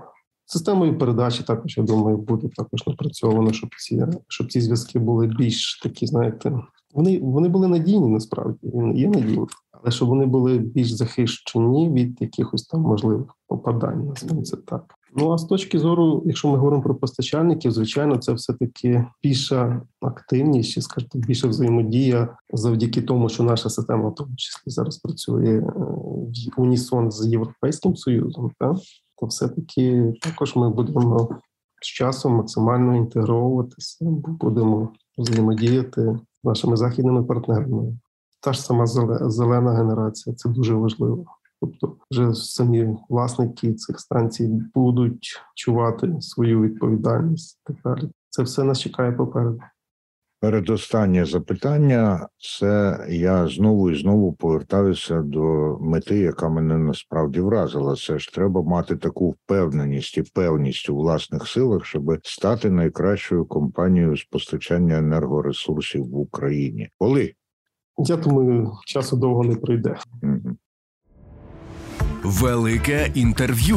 Системою 0.47 0.99
передачі 0.99 1.43
також 1.43 1.77
я 1.77 1.85
думаю, 1.85 2.17
буде 2.17 2.49
також 2.49 2.87
напрацьовано, 2.87 3.53
щоб 3.53 3.71
ці 3.79 4.07
щоб 4.29 4.53
ці 4.53 4.61
зв'язки 4.61 4.99
були 4.99 5.27
більш 5.27 5.81
такі, 5.83 6.07
знаєте, 6.07 6.61
вони 6.95 7.21
вони 7.21 7.49
були 7.49 7.69
надійні 7.69 8.09
насправді 8.09 8.59
і 8.63 9.01
є 9.01 9.09
надійні, 9.09 9.47
але 9.73 9.91
щоб 9.91 10.09
вони 10.09 10.27
були 10.27 10.59
більш 10.59 10.91
захищені 10.91 11.91
від 11.91 12.23
якихось 12.23 12.63
там 12.63 12.81
можливих 12.81 13.27
попадань, 13.49 14.07
називаємо 14.07 14.43
це 14.43 14.57
так. 14.57 14.95
Ну 15.17 15.33
а 15.33 15.39
з 15.39 15.45
точки 15.45 15.79
зору, 15.79 16.23
якщо 16.27 16.49
ми 16.49 16.57
говоримо 16.57 16.83
про 16.83 16.95
постачальників, 16.95 17.73
звичайно, 17.73 18.17
це 18.17 18.33
все 18.33 18.53
таки 18.53 19.07
більша 19.23 19.83
активність, 20.01 20.83
скажімо, 20.83 21.11
більша 21.15 21.49
взаємодія 21.49 22.37
завдяки 22.53 23.03
тому, 23.03 23.29
що 23.29 23.43
наша 23.43 23.71
система 23.71 24.09
в 24.09 24.15
тому 24.15 24.37
числі 24.37 24.63
зараз 24.67 24.99
працює 24.99 25.59
е, 25.59 25.63
в 26.57 26.61
унісон 26.61 27.11
з 27.11 27.27
європейським 27.27 27.97
союзом, 27.97 28.51
так? 28.59 28.77
то 29.21 29.27
все 29.27 29.49
таки 29.49 30.13
також 30.21 30.57
ми 30.57 30.71
будемо 30.71 31.29
з 31.83 31.87
часом 31.87 32.33
максимально 32.33 32.97
інтегровуватися, 32.97 34.05
будемо 34.41 34.93
взаємодіяти 35.19 36.19
нашими 36.45 36.77
західними 36.77 37.25
партнерами. 37.25 37.99
Та 38.41 38.53
ж 38.53 38.63
сама 38.63 38.87
зелена 39.31 39.73
генерація 39.73 40.37
це 40.37 40.49
дуже 40.49 40.75
важливо. 40.75 41.25
Тобто, 41.61 41.97
вже 42.11 42.35
самі 42.35 42.97
власники 43.09 43.75
цих 43.75 44.01
станцій 44.01 44.63
будуть 44.75 45.43
чувати 45.55 46.17
свою 46.21 46.61
відповідальність. 46.61 47.61
Так 47.65 47.77
далі, 47.85 48.11
це 48.31 48.43
все 48.43 48.65
нас 48.65 48.81
чекає 48.81 49.13
попереду. 49.13 49.61
Передостаннє 50.41 51.25
запитання 51.25 52.29
це 52.39 53.07
я 53.11 53.49
знову 53.49 53.91
і 53.91 54.01
знову 54.01 54.33
повертаюся 54.33 55.23
до 55.23 55.77
мети, 55.81 56.19
яка 56.19 56.49
мене 56.49 56.79
насправді 56.79 57.41
вразила. 57.41 57.97
Це 57.97 58.19
ж 58.19 58.33
треба 58.33 58.63
мати 58.63 58.97
таку 58.97 59.31
впевненість 59.31 60.19
і 60.19 60.23
певність 60.23 60.91
у 60.91 60.97
власних 60.97 61.49
силах, 61.49 61.85
щоб 61.85 62.19
стати 62.23 62.71
найкращою 62.71 63.45
компанією 63.45 64.17
з 64.17 64.25
постачання 64.25 64.99
енергоресурсів 64.99 66.05
в 66.05 66.17
Україні. 66.17 66.89
Коли 66.99 67.35
я 67.99 68.17
думаю, 68.17 68.73
часу 68.87 69.17
довго 69.17 69.45
не 69.45 69.57
пройде. 69.57 69.97
Велике 72.23 73.11
інтерв'ю. 73.15 73.77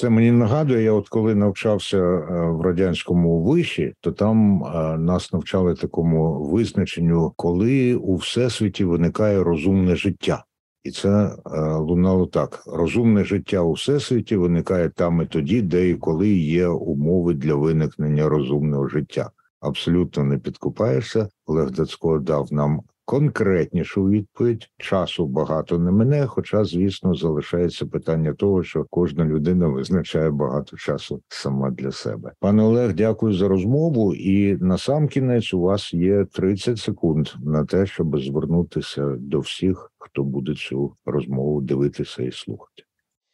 Це 0.00 0.10
мені 0.10 0.32
нагадує, 0.32 0.82
я 0.82 0.92
от 0.92 1.08
коли 1.08 1.34
навчався 1.34 1.98
е, 1.98 2.50
в 2.50 2.60
радянському 2.60 3.42
виші, 3.42 3.94
то 4.00 4.12
там 4.12 4.64
е, 4.64 4.98
нас 4.98 5.32
навчали 5.32 5.74
такому 5.74 6.48
визначенню, 6.50 7.32
коли 7.36 7.94
у 7.94 8.16
всесвіті 8.16 8.84
виникає 8.84 9.44
розумне 9.44 9.96
життя. 9.96 10.44
І 10.84 10.90
це 10.90 11.08
е, 11.08 11.60
лунало 11.74 12.26
так: 12.26 12.62
розумне 12.66 13.24
життя 13.24 13.60
у 13.60 13.72
всесвіті 13.72 14.36
виникає 14.36 14.88
там 14.88 15.22
і 15.22 15.26
тоді, 15.26 15.62
де 15.62 15.88
і 15.88 15.94
коли 15.94 16.28
є 16.28 16.68
умови 16.68 17.34
для 17.34 17.54
виникнення 17.54 18.28
розумного 18.28 18.88
життя. 18.88 19.30
Абсолютно 19.60 20.24
не 20.24 20.38
підкупаєшся. 20.38 21.28
Олег 21.46 21.70
Дацько 21.70 22.18
дав 22.18 22.52
нам 22.52 22.80
конкретнішу 23.10 24.08
відповідь. 24.08 24.68
Часу 24.78 25.26
багато 25.26 25.78
не 25.78 25.90
мене, 25.90 26.26
хоча, 26.26 26.64
звісно, 26.64 27.14
залишається 27.14 27.86
питання 27.86 28.32
того, 28.32 28.62
що 28.62 28.86
кожна 28.90 29.24
людина 29.24 29.68
визначає 29.68 30.30
багато 30.30 30.76
часу 30.76 31.22
сама 31.28 31.70
для 31.70 31.92
себе. 31.92 32.32
Пане 32.40 32.62
Олег, 32.62 32.94
дякую 32.94 33.34
за 33.34 33.48
розмову. 33.48 34.14
І 34.14 34.56
на 34.56 34.78
сам 34.78 35.08
кінець 35.08 35.54
у 35.54 35.60
вас 35.60 35.94
є 35.94 36.24
30 36.24 36.78
секунд 36.78 37.28
на 37.42 37.64
те, 37.64 37.86
щоб 37.86 38.20
звернутися 38.20 39.16
до 39.18 39.40
всіх, 39.40 39.92
хто 39.98 40.22
буде 40.22 40.54
цю 40.54 40.92
розмову 41.04 41.60
дивитися 41.60 42.22
і 42.22 42.32
слухати. 42.32 42.82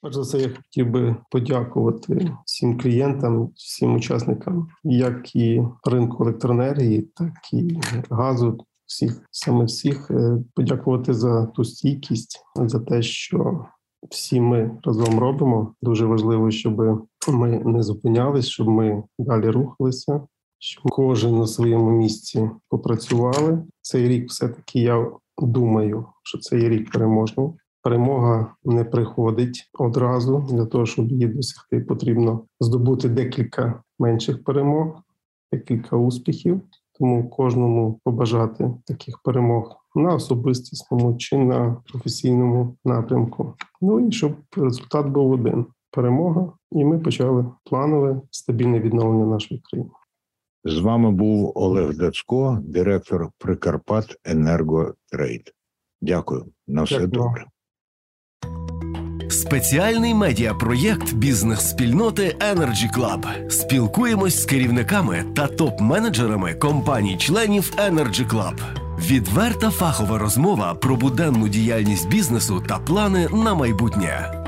Перш 0.02 0.14
за 0.14 0.20
все, 0.20 0.38
я 0.38 0.48
хотів 0.48 0.90
би 0.90 1.16
подякувати 1.30 2.30
всім 2.46 2.78
клієнтам, 2.78 3.50
всім 3.54 3.94
учасникам, 3.94 4.68
як 4.84 5.36
і 5.36 5.62
ринку 5.84 6.24
електроенергії, 6.24 7.02
так 7.02 7.32
і 7.52 7.80
газу. 8.10 8.66
Всіх 8.86 9.22
саме 9.30 9.64
всіх 9.64 10.10
е, 10.10 10.38
подякувати 10.54 11.14
за 11.14 11.46
ту 11.46 11.64
стійкість, 11.64 12.40
за 12.56 12.80
те, 12.80 13.02
що 13.02 13.66
всі 14.10 14.40
ми 14.40 14.78
разом 14.82 15.18
робимо. 15.18 15.74
Дуже 15.82 16.06
важливо, 16.06 16.50
щоб 16.50 17.06
ми 17.28 17.58
не 17.64 17.82
зупинялись, 17.82 18.46
щоб 18.46 18.68
ми 18.68 19.02
далі 19.18 19.50
рухалися, 19.50 20.20
щоб 20.58 20.90
кожен 20.90 21.38
на 21.38 21.46
своєму 21.46 21.90
місці 21.90 22.50
попрацювали. 22.68 23.64
Цей 23.80 24.08
рік, 24.08 24.30
все 24.30 24.48
таки, 24.48 24.80
я 24.80 25.10
думаю, 25.38 26.06
що 26.22 26.38
цей 26.38 26.68
рік 26.68 26.90
переможний. 26.90 27.48
Перемога 27.82 28.54
не 28.64 28.84
приходить 28.84 29.70
одразу. 29.78 30.46
Для 30.50 30.66
того, 30.66 30.86
щоб 30.86 31.12
її 31.12 31.26
досягти, 31.26 31.80
потрібно 31.80 32.44
здобути 32.60 33.08
декілька 33.08 33.82
менших 33.98 34.44
перемог, 34.44 35.02
декілька 35.52 35.96
успіхів. 35.96 36.60
Тому 36.98 37.30
кожному 37.30 38.00
побажати 38.04 38.70
таких 38.86 39.18
перемог 39.24 39.76
на 39.94 40.14
особистісному 40.14 41.16
чи 41.16 41.36
на 41.38 41.76
професійному 41.92 42.76
напрямку. 42.84 43.54
Ну 43.80 44.08
і 44.08 44.12
щоб 44.12 44.32
результат 44.56 45.06
був 45.06 45.30
один 45.30 45.66
перемога, 45.90 46.52
і 46.72 46.84
ми 46.84 46.98
почали 46.98 47.46
планове 47.64 48.20
стабільне 48.30 48.80
відновлення 48.80 49.26
нашої 49.26 49.60
країни. 49.60 49.90
З 50.64 50.78
вами 50.78 51.10
був 51.10 51.52
Олег 51.54 51.96
Дацько, 51.96 52.58
директор 52.62 53.30
Прикарпат 53.38 54.16
Енерготрейд. 54.24 55.52
Дякую 56.00 56.46
на 56.66 56.82
все 56.82 56.94
Дякую. 56.94 57.10
добре. 57.10 57.46
Спеціальний 59.30 60.14
медіапроєкт 60.14 61.14
бізнес-спільноти 61.14 62.36
Energy 62.54 62.98
Club. 62.98 63.50
Спілкуємось 63.50 64.42
з 64.42 64.44
керівниками 64.44 65.24
та 65.36 65.46
топ-менеджерами 65.46 66.54
компаній-членів 66.58 67.72
Energy 67.76 68.28
Club. 68.28 68.54
Відверта 68.98 69.70
фахова 69.70 70.18
розмова 70.18 70.74
про 70.74 70.96
буденну 70.96 71.48
діяльність 71.48 72.08
бізнесу 72.08 72.64
та 72.68 72.78
плани 72.78 73.28
на 73.32 73.54
майбутнє. 73.54 74.45